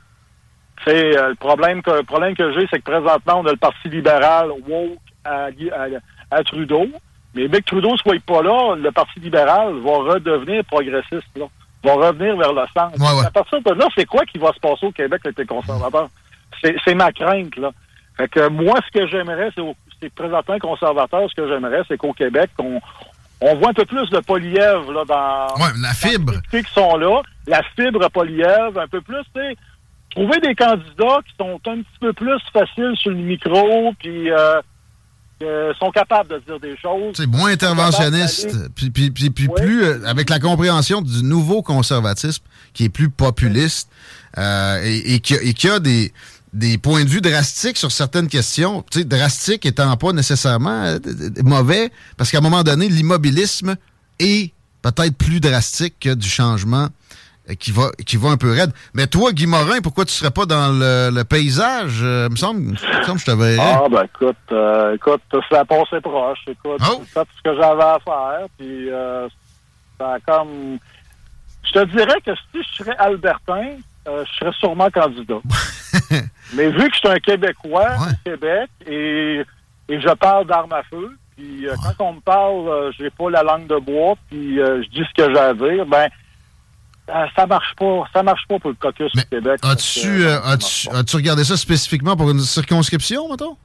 euh, 0.90 1.28
le 1.30 1.34
problème 1.34 1.82
que, 1.82 1.90
le 1.90 2.02
problème 2.02 2.36
que 2.36 2.52
j'ai, 2.52 2.66
c'est 2.70 2.78
que 2.78 2.90
présentement, 2.90 3.40
on 3.40 3.46
a 3.46 3.52
le 3.52 3.56
Parti 3.56 3.88
libéral 3.88 4.50
woke 4.68 4.98
à, 5.24 5.48
à, 6.30 6.42
Trudeau. 6.44 6.86
Mais 7.34 7.48
que 7.48 7.64
Trudeau 7.64 7.96
soit 7.96 8.20
pas 8.24 8.42
là, 8.42 8.76
le 8.76 8.92
Parti 8.92 9.20
libéral 9.20 9.74
va 9.80 10.12
redevenir 10.12 10.64
progressiste, 10.64 11.36
là. 11.36 11.46
Va 11.82 11.94
revenir 11.94 12.36
vers 12.36 12.52
le 12.52 12.62
centre. 12.74 13.24
À 13.26 13.30
partir 13.30 13.60
de 13.60 13.72
là, 13.72 13.86
c'est 13.94 14.06
quoi 14.06 14.24
qui 14.24 14.38
va 14.38 14.52
se 14.52 14.60
passer 14.60 14.86
au 14.86 14.92
Québec 14.92 15.20
avec 15.24 15.38
les 15.38 15.44
conservateurs? 15.44 16.08
C'est 16.62 16.94
ma 16.94 17.12
crainte, 17.12 17.56
là. 17.56 17.72
Fait 18.16 18.28
que 18.28 18.48
moi, 18.48 18.78
ce 18.86 18.98
que 18.98 19.06
j'aimerais, 19.08 19.50
c'est 20.00 20.14
présentement 20.14 20.58
conservateur, 20.58 21.28
ce 21.28 21.34
que 21.34 21.48
j'aimerais, 21.48 21.82
c'est 21.88 21.98
qu'au 21.98 22.12
Québec, 22.12 22.50
on, 22.58 22.80
on 23.40 23.54
voit 23.56 23.70
un 23.70 23.74
peu 23.74 23.84
plus 23.84 24.08
de 24.10 24.20
Poliev 24.20 24.90
là, 24.92 25.04
dans, 25.04 25.62
ouais, 25.62 25.72
la 25.82 25.92
fibre. 25.92 26.34
qui 26.50 26.62
sont 26.72 26.96
là. 26.96 27.20
La 27.46 27.62
fibre 27.76 28.08
Poliev, 28.08 28.78
un 28.78 28.88
peu 28.88 29.02
plus, 29.02 29.22
tu 29.34 29.40
sais 29.40 29.56
trouver 30.14 30.40
des 30.40 30.54
candidats 30.54 31.20
qui 31.26 31.34
sont 31.38 31.60
un 31.66 31.78
petit 31.78 31.98
peu 32.00 32.12
plus 32.12 32.40
faciles 32.52 32.94
sur 32.96 33.10
le 33.10 33.16
micro, 33.16 33.92
puis 33.98 34.30
euh, 34.30 35.74
sont 35.74 35.90
capables 35.90 36.28
de 36.28 36.38
dire 36.46 36.60
des 36.60 36.76
choses. 36.76 37.14
C'est 37.16 37.26
moins 37.26 37.50
interventionniste, 37.50 38.70
puis, 38.74 38.90
puis, 38.90 39.10
puis, 39.10 39.48
plus 39.48 39.82
euh, 39.82 40.06
avec 40.06 40.30
la 40.30 40.38
compréhension 40.38 41.02
du 41.02 41.22
nouveau 41.22 41.62
conservatisme 41.62 42.44
qui 42.72 42.84
est 42.84 42.88
plus 42.88 43.10
populiste 43.10 43.88
euh, 44.38 44.80
et, 44.84 45.14
et, 45.14 45.20
qui, 45.20 45.34
et, 45.34 45.54
qui, 45.54 45.68
a 45.68 45.80
des, 45.80 46.12
des 46.52 46.78
points 46.78 47.04
de 47.04 47.08
vue 47.08 47.20
drastiques 47.20 47.76
sur 47.76 47.92
certaines 47.92 48.28
questions. 48.28 48.84
Tu 48.90 49.00
sais, 49.00 49.04
drastique 49.04 49.66
étant 49.66 49.96
pas 49.96 50.12
nécessairement 50.12 50.84
euh, 50.84 50.98
mauvais, 51.42 51.90
parce 52.16 52.30
qu'à 52.30 52.38
un 52.38 52.42
moment 52.42 52.62
donné, 52.62 52.88
l'immobilisme 52.88 53.76
est 54.18 54.52
peut-être 54.82 55.16
plus 55.16 55.40
drastique 55.40 55.94
que 56.00 56.14
du 56.14 56.28
changement 56.28 56.84
euh, 56.84 56.88
qui 57.58 57.72
va, 57.72 57.90
qui 58.06 58.16
va 58.16 58.30
un 58.30 58.36
peu 58.36 58.50
raide. 58.50 58.72
Mais 58.94 59.06
toi, 59.06 59.32
Guy 59.32 59.46
Morin, 59.46 59.80
pourquoi 59.82 60.04
tu 60.04 60.12
serais 60.12 60.30
pas 60.30 60.46
dans 60.46 60.68
le, 60.72 61.22
paysage? 61.24 62.00
Euh, 62.02 62.28
me 62.30 62.36
semble, 62.36 62.60
me 62.60 62.76
semble 62.76 63.18
que 63.18 63.18
je 63.18 63.24
te 63.24 63.30
verrais. 63.36 63.58
Ah, 63.60 63.86
ben 63.90 64.04
écoute, 64.04 64.36
euh, 64.52 64.94
écoute, 64.94 65.22
ça 65.50 65.64
passé 65.64 66.00
proche. 66.00 66.40
Écoute, 66.46 66.80
oh. 66.80 67.02
c'est 67.12 67.20
ce 67.20 67.42
que 67.42 67.56
j'avais 67.56 67.82
à 67.82 67.98
faire. 68.04 68.46
Puis, 68.58 68.90
euh, 68.90 69.28
ça 69.98 70.16
comme... 70.26 70.78
Je 71.64 71.72
te 71.72 71.84
dirais 71.86 72.20
que 72.24 72.32
si 72.34 72.62
je 72.62 72.76
serais 72.76 72.96
Albertin, 72.98 73.76
je 74.06 74.32
serais 74.38 74.52
sûrement 74.58 74.90
candidat. 74.90 75.40
Mais 76.54 76.68
vu 76.70 76.88
que 76.88 76.94
je 76.94 76.98
suis 76.98 77.08
un 77.08 77.18
Québécois 77.18 77.88
au 77.98 78.30
Québec 78.30 78.68
et, 78.86 79.42
et 79.88 80.00
je 80.00 80.14
parle 80.14 80.46
d'armes 80.46 80.72
à 80.72 80.82
feu, 80.82 81.10
puis 81.34 81.66
quand 81.82 82.04
on 82.04 82.12
me 82.14 82.20
parle, 82.20 82.92
j'ai 82.98 83.08
pas 83.08 83.30
la 83.30 83.42
langue 83.42 83.66
de 83.66 83.78
bois, 83.78 84.14
puis 84.28 84.56
je 84.56 84.88
dis 84.90 85.04
ce 85.08 85.22
que 85.22 85.32
j'ai 85.32 85.40
à 85.40 85.54
dire, 85.54 85.86
ben 85.86 86.08
euh, 87.10 87.26
ça 87.36 87.46
marche 87.46 87.74
pas. 87.76 88.04
Ça 88.12 88.22
marche 88.22 88.46
pas 88.48 88.58
pour 88.58 88.70
le 88.70 88.76
caucus 88.76 89.12
du 89.12 89.24
Québec. 89.26 89.60
As-tu 89.62 90.24
euh, 90.24 90.38
as 90.40 91.16
regardé 91.16 91.44
ça 91.44 91.56
spécifiquement 91.56 92.16
pour 92.16 92.30
une 92.30 92.40
circonscription, 92.40 93.28
mettons? 93.28 93.56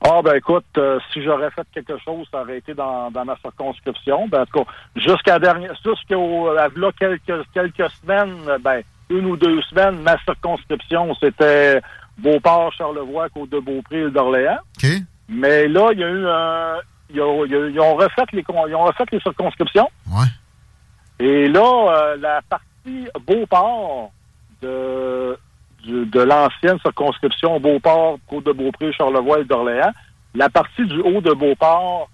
Ah 0.00 0.20
ben 0.22 0.34
écoute, 0.34 0.64
euh, 0.78 0.98
si 1.12 1.22
j'aurais 1.22 1.50
fait 1.50 1.66
quelque 1.72 1.96
chose, 2.04 2.26
ça 2.30 2.42
aurait 2.42 2.58
été 2.58 2.74
dans, 2.74 3.10
dans 3.10 3.24
ma 3.24 3.36
circonscription. 3.36 4.26
Ben, 4.28 4.42
en 4.42 4.46
tout 4.46 4.64
cas, 4.64 4.70
jusqu'à 4.96 5.38
dernière 5.38 5.74
jusqu'au 5.84 6.52
là 6.52 6.90
quelques 6.98 7.46
quelques 7.54 7.90
semaines, 8.02 8.58
ben, 8.60 8.82
une 9.10 9.26
ou 9.26 9.36
deux 9.36 9.62
semaines, 9.62 10.00
ma 10.02 10.18
circonscription, 10.24 11.14
c'était 11.20 11.80
Beauport, 12.18 12.72
Charlevoix, 12.72 13.28
Côte-de-Beaupré, 13.28 14.10
d'Orléans. 14.10 14.58
Mais 15.28 15.68
là, 15.68 15.90
il 15.92 16.00
y 16.00 16.04
a 16.04 16.08
eu 16.08 16.26
un. 16.26 16.74
Ils 17.10 17.20
ont, 17.20 17.44
ils 17.44 17.80
ont 17.80 17.94
refait 17.94 18.24
les 18.32 18.44
ils 18.48 18.74
ont 18.74 18.84
refait 18.84 19.04
les 19.12 19.20
circonscriptions. 19.20 19.88
Ouais. 20.10 20.26
Et 21.20 21.48
là, 21.48 21.60
euh, 21.60 22.16
la 22.16 22.40
partie 22.42 23.08
Beauport 23.26 24.10
de, 24.60 25.38
de, 25.86 26.20
l'ancienne 26.20 26.78
circonscription 26.80 27.60
Beauport, 27.60 28.18
Côte-de-Beaupré, 28.28 28.92
Charlevoix 28.92 29.40
et 29.40 29.44
d'Orléans, 29.44 29.92
la 30.34 30.48
partie 30.48 30.84
du 30.84 31.00
haut 31.00 31.20
de 31.20 31.32
Beauport 31.32 32.08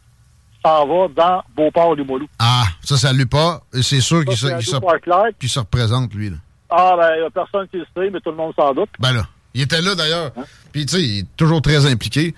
s'en 0.65 0.87
va 0.87 1.09
dans 1.09 1.43
Beauport-Limoilou. 1.57 2.29
Ah, 2.39 2.65
ça, 2.83 2.97
ça 2.97 3.13
lui 3.13 3.27
pas. 3.27 3.63
C'est 3.81 4.01
sûr 4.01 4.25
qu'il 4.25 4.37
se, 4.37 4.47
se, 4.61 5.59
représente, 5.59 6.13
lui. 6.15 6.31
Là. 6.31 6.37
Ah, 6.69 6.95
ben, 6.99 7.11
il 7.17 7.21
n'y 7.21 7.27
a 7.27 7.31
personne 7.31 7.67
qui 7.69 7.79
le 7.79 7.87
sait, 7.97 8.11
mais 8.11 8.21
tout 8.21 8.31
le 8.31 8.37
monde 8.37 8.53
s'en 8.55 8.75
doute. 8.75 8.91
Ben 8.99 9.13
là, 9.13 9.27
il 9.55 9.63
était 9.63 9.81
là, 9.81 9.95
d'ailleurs. 9.95 10.33
Hein? 10.37 10.45
Puis, 10.73 10.85
tu 10.85 10.97
sais, 10.97 11.03
il 11.03 11.19
est 11.21 11.37
toujours 11.37 11.63
très 11.63 11.91
impliqué. 11.91 12.35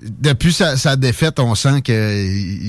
Depuis 0.00 0.52
sa, 0.52 0.96
défaite, 0.96 1.40
on 1.40 1.54
sent 1.54 1.82
qu'il 1.82 1.94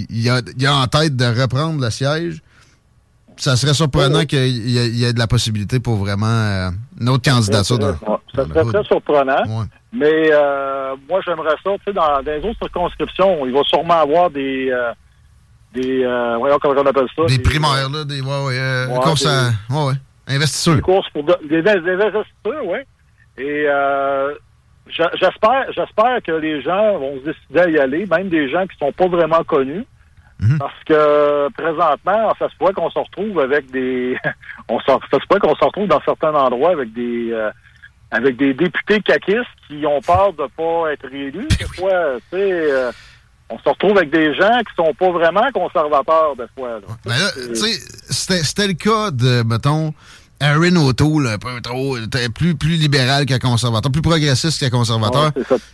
il 0.10 0.30
a, 0.30 0.42
il 0.58 0.66
a 0.66 0.76
en 0.76 0.88
tête 0.88 1.16
de 1.16 1.26
reprendre 1.26 1.82
le 1.82 1.90
siège 1.92 2.42
ça 3.38 3.56
serait 3.56 3.74
surprenant 3.74 4.26
qu'il 4.26 4.48
y, 4.48 5.04
ait 5.04 5.14
de 5.14 5.20
la 5.20 5.28
possibilité 5.28 5.80
pour 5.80 5.96
vraiment 5.96 6.26
euh, 6.26 6.70
une 7.00 7.10
autre 7.10 7.30
candidature. 7.30 7.78
ça 8.36 8.46
serait 8.48 8.64
très 8.64 8.84
surprenant. 8.84 9.66
Mais 9.92 10.30
euh, 10.32 10.96
moi, 11.10 11.22
j'aimerais 11.26 11.56
ça. 11.64 11.72
Tu 11.78 11.84
sais, 11.86 11.94
dans, 11.94 12.20
les 12.20 12.40
autres 12.40 12.60
circonscriptions, 12.60 13.46
il 13.46 13.54
va 13.54 13.64
sûrement 13.64 14.02
avoir 14.02 14.30
des. 14.30 14.70
Euh, 14.72 14.92
des 15.74 16.06
voyons 16.40 16.58
comment 16.62 16.82
on 16.82 16.86
appelle 16.86 17.08
ça. 17.16 17.26
Des, 17.26 17.40
primaires, 17.40 17.90
là. 17.90 18.04
Des, 18.04 18.22
ouais, 18.22 18.46
ouais, 18.48 19.00
courses 19.02 19.26
à. 19.26 19.50
Ouais, 19.70 19.86
ouais. 19.88 19.94
Investisseurs. 20.28 20.76
Des 20.76 20.82
courses 20.82 21.10
pour. 21.10 21.24
des, 21.24 21.60
investisseurs, 21.60 22.26
oui. 22.66 22.80
Et 23.38 23.66
j'espère, 24.90 25.66
j'espère 25.76 26.22
que 26.24 26.32
les 26.32 26.62
gens 26.62 26.98
vont 26.98 27.20
se 27.20 27.32
décider 27.32 27.60
à 27.60 27.70
y 27.70 27.78
aller, 27.78 28.06
même 28.06 28.30
des 28.30 28.50
gens 28.50 28.66
qui 28.68 28.78
sont 28.78 28.92
pas 28.92 29.08
vraiment 29.08 29.44
connus. 29.44 29.86
Mhm. 30.40 30.58
Parce 30.60 30.84
que 30.86 31.50
présentement, 31.54 32.34
ça 32.38 32.50
se 32.50 32.56
pourrait 32.58 32.74
qu'on 32.74 32.90
se 32.90 33.00
retrouve 33.00 33.40
avec 33.40 33.72
des. 33.72 34.18
on 34.70 34.80
ça 34.80 35.00
se 35.12 35.26
pourrait 35.28 35.40
qu'on 35.40 35.56
se 35.56 35.64
retrouve 35.64 35.88
dans 35.88 36.02
certains 36.02 36.34
endroits 36.34 36.72
avec 36.72 36.94
des 36.94 37.32
euh, 37.32 37.52
avec 38.12 38.38
des 38.38 38.54
députés 38.54 39.02
caquistes 39.02 39.46
qui 39.68 39.86
ont 39.86 40.02
peur 40.02 40.34
de 40.34 40.46
pas 40.56 40.92
être 40.92 41.08
réélus. 41.08 41.48
Des 41.60 41.66
fois, 41.66 42.16
tu 42.32 42.38
sais. 42.38 42.72
Euh, 42.72 42.92
on 43.48 43.60
se 43.60 43.70
retrouve 43.70 43.96
avec 43.98 44.10
des 44.10 44.34
gens 44.34 44.60
qui 44.68 44.74
sont 44.76 44.94
pas 44.96 45.12
vraiment 45.12 45.52
conservateurs, 45.54 46.36
des 46.36 46.48
fois. 46.58 46.80
Ben 47.06 47.12
là, 47.12 47.30
tu 47.36 47.56
sais, 47.56 47.80
c'était 48.10 48.68
le 48.68 48.74
cas 48.74 49.12
de, 49.12 49.44
mettons, 49.44 49.94
Aaron 50.40 50.76
O'Toole, 50.76 51.28
un 51.28 51.38
peu 51.38 51.62
trop, 51.62 51.98
plus, 52.34 52.56
plus 52.56 52.76
libéral 52.76 53.26
qu'un 53.26 53.40
conservateur, 53.40 53.92
plus 53.92 54.02
progressiste 54.02 54.60
qu'un 54.60 54.70
conservateur. 54.70 55.32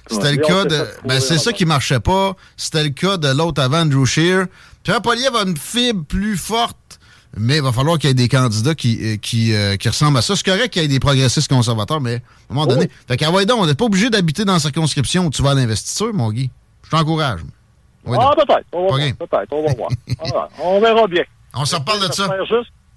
C'était 0.07 0.31
le 0.33 0.37
cas 0.37 0.65
de. 0.65 0.85
Ben, 1.05 1.19
c'est 1.19 1.37
ça 1.37 1.51
qui 1.51 1.65
marchait 1.65 1.99
pas. 1.99 2.35
C'était 2.57 2.83
le 2.83 2.89
cas 2.89 3.17
de 3.17 3.29
l'autre 3.29 3.61
avant, 3.61 3.81
Andrew 3.81 4.05
Scheer. 4.05 4.45
Pierre 4.83 5.01
Poliev 5.01 5.35
a 5.35 5.43
une 5.43 5.57
fibre 5.57 6.03
plus 6.05 6.37
forte, 6.37 6.99
mais 7.37 7.57
il 7.57 7.61
va 7.63 7.71
falloir 7.71 7.97
qu'il 7.97 8.09
y 8.09 8.11
ait 8.11 8.15
des 8.15 8.27
candidats 8.27 8.75
qui, 8.75 8.99
euh, 9.01 9.17
qui, 9.17 9.53
euh, 9.53 9.77
qui 9.77 9.89
ressemblent 9.89 10.17
à 10.17 10.21
ça. 10.21 10.35
C'est 10.35 10.45
correct 10.45 10.69
qu'il 10.71 10.81
y 10.81 10.85
ait 10.85 10.87
des 10.87 10.99
progressistes 10.99 11.49
conservateurs, 11.49 12.01
mais 12.01 12.15
à 12.15 12.17
un 12.51 12.53
moment 12.55 12.67
donné. 12.67 12.89
Fait 13.07 13.17
qu'à 13.17 13.31
donc, 13.31 13.59
on 13.59 13.65
n'est 13.65 13.75
pas 13.75 13.85
obligé 13.85 14.09
d'habiter 14.09 14.45
dans 14.45 14.53
la 14.53 14.59
circonscription 14.59 15.25
où 15.25 15.29
tu 15.29 15.41
vas 15.41 15.51
à 15.51 15.53
l'investiture, 15.55 16.13
mon 16.13 16.31
Guy. 16.31 16.49
Je 16.83 16.89
t'encourage. 16.89 17.41
ah, 18.07 18.33
peut-être. 18.35 18.65
On 18.71 18.87
va 18.89 18.97
voir. 18.97 19.15
Peut-être. 19.17 19.47
On 19.51 19.67
va 19.67 19.73
voir. 19.73 20.49
on 20.59 20.79
verra 20.81 21.07
bien. 21.07 21.23
On 21.53 21.65
s'en 21.65 21.81
parle 21.81 22.07
de 22.07 22.13
ça. 22.13 22.27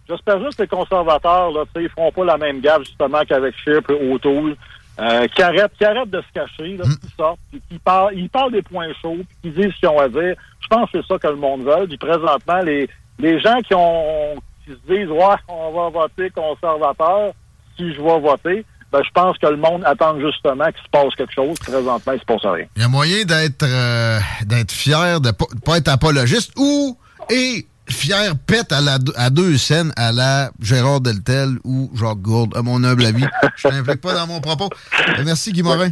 J'espère 0.08 0.42
juste 0.42 0.56
que 0.56 0.62
les 0.62 0.68
conservateurs, 0.68 1.50
là, 1.50 1.64
ils 1.76 1.88
feront 1.88 2.12
pas 2.12 2.24
la 2.24 2.36
même 2.36 2.60
gaffe, 2.60 2.84
justement, 2.84 3.22
qu'avec 3.26 3.54
Chip 3.56 3.90
et 3.90 4.12
O'Toole. 4.12 4.56
Euh, 5.00 5.26
qui, 5.26 5.42
arrêtent, 5.42 5.72
qui 5.76 5.84
arrêtent 5.84 6.10
de 6.10 6.20
se 6.20 6.32
cacher, 6.32 6.76
là, 6.76 6.84
mm. 6.84 6.96
qui 6.98 7.14
sortent, 7.16 7.40
qui 7.50 7.78
parlent, 7.80 8.14
ils 8.14 8.30
parlent 8.30 8.52
des 8.52 8.62
points 8.62 8.92
chauds, 9.02 9.18
puis 9.42 9.50
qui 9.50 9.60
disent 9.60 9.72
ce 9.74 9.80
qu'ils 9.80 9.88
ont 9.88 9.98
à 9.98 10.08
dire. 10.08 10.36
Je 10.60 10.68
pense 10.68 10.88
que 10.88 11.00
c'est 11.00 11.08
ça 11.08 11.18
que 11.18 11.26
le 11.26 11.34
monde 11.34 11.64
veut. 11.64 11.88
Puis 11.88 11.98
présentement, 11.98 12.60
les, 12.60 12.88
les 13.18 13.40
gens 13.40 13.58
qui 13.62 13.74
ont 13.74 14.36
qui 14.64 14.70
se 14.70 14.92
disent 14.94 15.10
Ouais, 15.10 15.34
on 15.48 15.72
va 15.72 15.90
voter 15.90 16.30
conservateur 16.30 17.32
si 17.76 17.92
je 17.92 18.00
vais 18.00 18.20
voter, 18.20 18.64
ben, 18.92 19.02
je 19.04 19.10
pense 19.10 19.36
que 19.38 19.46
le 19.46 19.56
monde 19.56 19.82
attend 19.84 20.18
justement 20.20 20.66
qu'il 20.66 20.84
se 20.84 20.90
passe 20.90 21.14
quelque 21.16 21.34
chose. 21.34 21.58
Présentement, 21.58 22.12
il 22.12 22.20
se 22.20 22.24
passe 22.24 22.44
rien. 22.44 22.66
Il 22.76 22.82
y 22.82 22.84
a 22.84 22.88
moyen 22.88 23.24
d'être 23.24 23.64
euh, 23.64 24.20
d'être 24.46 24.70
fier, 24.70 25.20
de 25.20 25.32
pas, 25.32 25.46
pas 25.64 25.78
être 25.78 25.88
apologiste 25.88 26.52
ou 26.56 26.96
et 27.30 27.66
fier 27.88 28.34
pète 28.46 28.72
à, 28.72 28.80
la, 28.80 28.98
à 29.16 29.30
deux 29.30 29.56
scènes 29.58 29.92
à 29.96 30.12
la 30.12 30.50
Gérard 30.60 31.00
Deltel 31.00 31.58
ou 31.64 31.90
Jacques 31.94 32.18
Gourde, 32.22 32.56
à 32.56 32.62
mon 32.62 32.82
humble 32.82 33.04
avis. 33.04 33.24
Je 33.56 33.68
t'implique 33.68 34.00
pas 34.00 34.14
dans 34.14 34.26
mon 34.26 34.40
propos. 34.40 34.68
Merci, 35.24 35.52
Guy 35.52 35.62
Morin. 35.62 35.90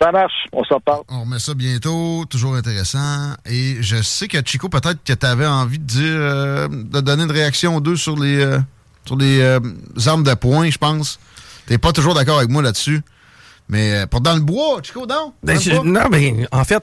Ça 0.00 0.12
marche, 0.12 0.46
on 0.52 0.62
s'en 0.64 0.78
parle. 0.78 1.02
On 1.08 1.22
remet 1.22 1.38
ça 1.38 1.54
bientôt, 1.54 2.26
toujours 2.28 2.54
intéressant. 2.54 3.32
Et 3.46 3.78
je 3.80 4.02
sais 4.02 4.28
que 4.28 4.36
Chico, 4.44 4.68
peut-être 4.68 5.02
que 5.02 5.12
tu 5.14 5.26
avais 5.26 5.46
envie 5.46 5.78
de 5.78 5.84
dire, 5.84 6.04
euh, 6.04 6.68
de 6.68 7.00
donner 7.00 7.22
une 7.22 7.30
réaction 7.30 7.76
aux 7.76 7.80
deux 7.80 7.96
sur 7.96 8.14
les, 8.18 8.44
euh, 8.44 8.58
sur 9.06 9.16
les 9.16 9.40
euh, 9.40 9.58
armes 10.04 10.22
de 10.22 10.34
poing, 10.34 10.68
je 10.68 10.76
pense. 10.76 11.18
T'es 11.64 11.78
pas 11.78 11.92
toujours 11.92 12.12
d'accord 12.12 12.36
avec 12.36 12.50
moi 12.50 12.62
là-dessus. 12.62 13.00
Mais 13.70 14.06
pour 14.10 14.20
dans 14.20 14.34
le 14.34 14.42
bois, 14.42 14.80
Chico, 14.82 15.06
non? 15.06 15.32
Ben, 15.42 15.58
non, 15.82 16.08
mais 16.10 16.46
en 16.52 16.64
fait, 16.64 16.82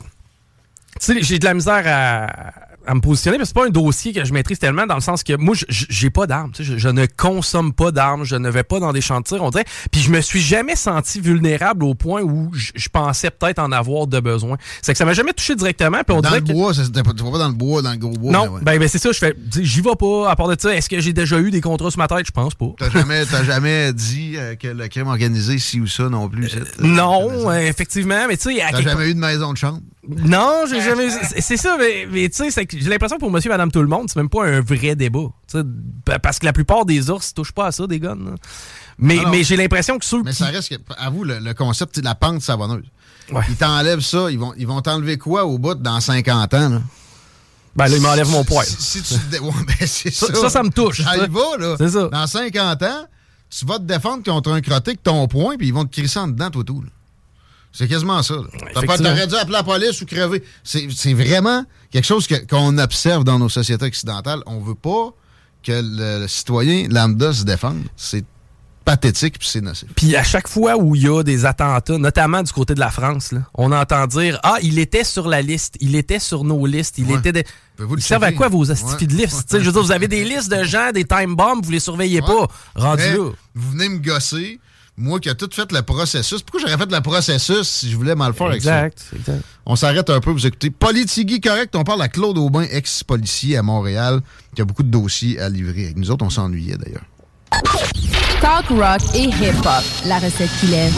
tu 1.00 1.00
sais, 1.00 1.22
j'ai 1.22 1.38
de 1.38 1.46
la 1.46 1.54
misère 1.54 1.84
à 1.86 2.73
à 2.86 2.96
me 2.96 3.02
positionner, 3.02 3.38
mais 3.38 3.46
c'est 3.46 3.56
pas 3.56 3.66
un 3.66 3.70
dossier 3.70 4.14
que 4.14 4.24
je 4.26 4.34
maîtrise 4.34 4.60
tellement 4.60 4.86
dans 4.86 4.96
le 4.96 5.02
sens 5.02 5.24
que 5.24 5.36
moi, 5.38 5.56
j'ai 5.70 6.10
pas 6.10 6.28
d'armes. 6.28 6.52
Je, 6.60 6.78
je, 6.78 6.90
ne 6.90 7.06
consomme 7.06 7.74
pas 7.74 7.92
d'armes, 7.92 8.24
je 8.24 8.36
ne 8.36 8.50
vais 8.50 8.64
pas 8.64 8.80
dans 8.80 8.92
des 8.94 9.02
tir, 9.02 9.42
on 9.42 9.50
dirait. 9.50 9.66
Puis 9.92 10.02
je 10.02 10.12
me 10.12 10.22
suis 10.22 10.42
jamais 10.42 10.76
senti 10.76 11.20
vulnérable 11.20 11.84
au 11.84 11.96
point 11.96 12.22
où 12.22 12.52
je, 12.54 12.90
pensais 12.90 13.32
peut-être 13.32 13.60
en 13.60 13.72
avoir 13.72 14.08
de 14.08 14.20
besoin. 14.20 14.58
C'est 14.82 14.94
que 14.94 14.98
ça 14.98 15.06
m'a 15.06 15.14
jamais 15.14 15.34
touché 15.34 15.56
directement. 15.56 16.00
Puis 16.06 16.16
on 16.16 16.22
dans 16.22 16.32
le 16.32 16.42
bois, 16.42 16.74
tu 16.74 16.82
vas 16.82 17.04
pas 17.04 17.14
dans 17.14 17.48
le 17.48 17.54
bois, 17.54 17.82
dans 17.82 17.92
le 17.92 17.98
gros 17.98 18.12
bois. 18.12 18.32
Non, 18.32 18.60
ben, 18.62 18.80
ben 18.80 18.88
c'est 18.88 19.00
ça, 19.00 19.12
je 19.12 19.18
fais, 19.18 19.36
j'y 19.60 19.82
vais 19.82 19.96
pas. 19.98 20.30
À 20.30 20.36
part 20.36 20.48
de 20.48 20.56
ça, 20.60 20.76
est-ce 20.76 20.90
que 20.90 21.00
j'ai 21.00 21.14
déjà 21.14 21.40
eu 21.40 21.52
des 21.52 21.62
contrats 21.62 21.92
sur 21.92 22.00
ma 22.00 22.08
tête? 22.08 22.26
Je 22.26 22.32
pense 22.32 22.56
pas. 22.56 22.74
T'as 22.78 22.90
jamais, 22.90 23.24
jamais 23.46 23.94
dit 23.94 24.34
euh, 24.38 24.56
que 24.56 24.68
le 24.68 24.88
crime 24.88 25.08
organisé, 25.08 25.58
ci 25.58 25.80
ou 25.80 25.88
ça 25.88 26.10
non 26.10 26.30
plus? 26.30 26.56
Euh, 26.56 26.64
non, 26.80 27.52
effectivement, 27.54 28.28
mais 28.28 28.38
tu 28.38 28.56
sais... 28.56 28.64
T'as 28.72 28.82
jamais 28.82 29.10
eu 29.10 29.14
de 29.14 29.20
maison 29.20 29.54
de 29.54 29.58
chambre? 29.58 29.80
Non, 30.08 30.66
j'ai 30.70 30.82
jamais. 30.82 31.08
C'est 31.40 31.58
ça, 31.58 31.78
mais, 31.80 32.08
mais 32.12 32.30
tu 32.30 32.50
sais, 32.52 32.68
j'ai 32.72 32.90
l'impression 32.90 33.18
que 33.18 33.22
pour 33.22 33.32
monsieur, 33.32 33.50
madame, 33.50 33.72
tout 33.72 33.82
le 33.82 33.88
monde, 33.88 34.10
c'est 34.10 34.18
même 34.18 34.30
pas 34.30 34.46
un 34.46 34.60
vrai 34.60 34.96
débat. 34.96 35.30
Parce 36.22 36.40
que 36.40 36.46
la 36.46 36.54
plupart 36.54 36.86
des 36.86 37.10
ours 37.10 37.34
touchent 37.34 37.54
pas 37.54 37.68
à 37.68 37.72
ça, 37.72 37.88
des 37.88 38.00
guns. 38.00 38.18
Mais, 38.98 39.20
mais 39.32 39.44
j'ai 39.44 39.56
l'impression 39.56 39.98
que 39.98 40.06
ceux 40.06 40.22
Mais 40.24 40.34
ça 40.34 40.46
reste 40.48 40.70
que, 40.70 40.94
à 40.98 41.10
vous, 41.10 41.24
le, 41.24 41.54
concept 41.54 42.00
de 42.00 42.06
la 42.06 42.16
pente 42.16 42.42
savonneuse. 42.42 42.86
Ils 43.50 43.56
t'enlèvent 43.56 44.02
ça, 44.02 44.30
ils 44.30 44.38
vont 44.38 44.54
ils 44.58 44.68
vont 44.68 44.82
t'enlever 44.82 45.18
quoi 45.18 45.46
au 45.46 45.58
bout 45.58 45.76
dans 45.76 46.00
50 46.00 46.54
ans, 46.54 46.70
là? 46.70 46.82
Ben 47.76 47.88
là, 47.88 47.96
ils 47.96 48.02
m'enlèvent 48.02 48.30
mon. 48.30 48.46
Si, 48.64 49.02
tu... 49.02 49.16
ben, 49.32 49.88
ça, 49.88 50.12
ça, 50.12 50.50
ça, 50.50 50.64
me 50.64 50.70
touche. 50.70 51.02
Ça 51.02 51.18
y 51.18 51.28
va, 51.28 51.58
là. 51.58 51.76
C'est 51.78 51.90
ça. 51.90 52.08
Dans 52.08 52.28
50 52.28 52.84
ans, 52.84 53.08
tu 53.50 53.66
vas 53.66 53.80
te 53.80 53.84
défendre 53.84 54.24
contre 54.24 54.52
un 54.52 54.62
crotté 54.62 54.92
avec 54.92 55.02
ton 55.02 55.28
poing, 55.28 55.56
puis 55.58 55.68
ils 55.68 55.74
vont 55.74 55.86
te 55.86 55.92
crisser 55.92 56.20
en 56.20 56.28
dedans, 56.28 56.52
toi, 56.52 56.64
tout. 56.64 56.82
Là. 56.82 56.90
C'est 57.74 57.88
quasiment 57.88 58.22
ça. 58.22 58.36
T'aurais 58.74 59.28
dû 59.28 59.36
appeler 59.36 59.52
la 59.52 59.64
police 59.64 60.00
ou 60.02 60.06
crever. 60.06 60.44
C'est 60.64 61.14
vraiment 61.14 61.66
quelque 61.92 62.06
chose 62.06 62.28
qu'on 62.50 62.78
observe 62.78 63.24
dans 63.24 63.40
nos 63.40 63.50
sociétés 63.50 63.86
occidentales. 63.86 64.42
On 64.46 64.60
veut 64.60 64.76
pas 64.76 65.10
que 65.64 65.82
le, 65.84 66.28
citoyen 66.28 66.88
lambda 66.90 67.34
se 67.34 67.44
défende. 67.44 67.82
C'est 67.98 68.24
pathétique 68.86 69.40
puis 69.40 69.48
c'est 69.48 69.62
nocif. 69.62 69.88
Puis 69.96 70.16
à 70.16 70.24
chaque 70.24 70.48
fois 70.48 70.78
où 70.78 70.94
il 70.94 71.04
y 71.04 71.08
a 71.08 71.24
des 71.24 71.46
attentats, 71.46 71.98
notamment 71.98 72.44
du 72.44 72.52
côté 72.52 72.76
de 72.76 72.80
la 72.80 72.92
France, 72.92 73.34
on 73.56 73.72
entend 73.72 74.06
dire 74.08 74.40
ah 74.44 74.58
il 74.62 74.78
était 74.78 75.06
sur 75.06 75.28
la 75.28 75.42
liste, 75.42 75.78
il 75.80 75.96
était 75.96 76.20
sur 76.20 76.44
nos 76.44 76.66
listes, 76.66 76.98
il 76.98 77.10
était. 77.12 77.32
De... 77.32 77.44
Vous 77.78 77.96
Ils 77.96 78.04
servent 78.04 78.26
à 78.26 78.34
quoi 78.34 78.50
vos 78.50 78.70
astifies 78.70 79.08
de 79.08 79.16
liste 79.16 79.58
Je 79.58 79.64
veux 79.64 79.72
dire, 79.72 79.82
vous 79.82 79.92
avez 79.92 80.08
des 80.08 80.26
listes 80.26 80.52
de 80.52 80.64
gens, 80.64 80.92
des 80.92 81.06
time 81.06 81.36
bombs, 81.36 81.62
vous 81.64 81.72
les 81.72 81.80
surveillez 81.80 82.22
pas. 82.22 82.48
Rendu 82.76 83.04
là. 83.04 83.30
Vous 83.56 83.72
venez 83.72 83.90
me 83.90 84.00
gosser 84.00 84.60
moi 84.98 85.20
qui 85.20 85.30
a 85.30 85.36
tout 85.36 85.50
fait 85.52 85.72
le 85.72 85.82
processus. 85.82 86.42
Pourquoi 86.42 86.62
j'aurais 86.62 86.78
fait 86.78 86.92
le 86.92 87.02
processus 87.02 87.68
si 87.68 87.92
je 87.92 87.96
voulais 87.96 88.16
mal 88.16 88.34
faire 88.34 88.48
avec 88.48 88.62
ça? 88.62 88.86
Exact, 88.86 89.06
exact. 89.16 89.44
On 89.66 89.76
s'arrête 89.76 90.10
un 90.10 90.20
peu, 90.20 90.32
vous 90.32 90.46
écoutez. 90.46 90.70
Politigui 90.70 91.42
correct, 91.42 91.76
on 91.76 91.84
parle 91.84 92.02
à 92.02 92.10
Claude 92.10 92.38
Aubin, 92.38 92.64
ex-policier 92.64 93.58
à 93.58 93.64
Montréal, 93.64 94.22
qui 94.56 94.62
a 94.62 94.66
beaucoup 94.66 94.84
de 94.84 94.92
dossiers 94.92 95.40
à 95.40 95.50
livrer. 95.50 95.86
Avec 95.86 95.98
nous 95.98 96.12
autres, 96.12 96.26
on 96.26 96.30
s'ennuyait 96.30 96.78
d'ailleurs. 96.78 97.04
Talk 98.42 98.66
rock 98.70 99.02
et 99.16 99.26
hip-hop, 99.26 99.84
la 100.06 100.20
recette 100.20 100.50
qu'il 100.60 100.74
aime. 100.74 100.94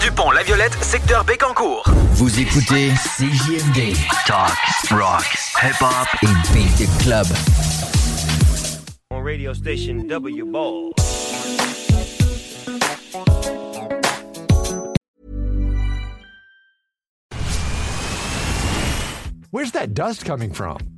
Dupont, 0.00 0.30
La 0.32 0.42
Violette, 0.42 0.76
secteur 0.82 1.24
Bécancourt. 1.24 1.84
Vous 2.12 2.38
écoutez 2.38 2.90
CJMD. 3.16 3.96
Talk, 4.26 4.50
rock, 4.90 5.24
hip-hop 5.62 6.08
et 6.22 6.52
beat 6.52 6.88
club. 6.98 7.26
On 9.10 9.22
radio 9.22 9.54
station 9.54 10.04
W 10.08 10.42
Ball. 10.52 10.92
Where's 19.50 19.72
that 19.72 19.94
dust 19.94 20.26
coming 20.26 20.52
from? 20.52 20.97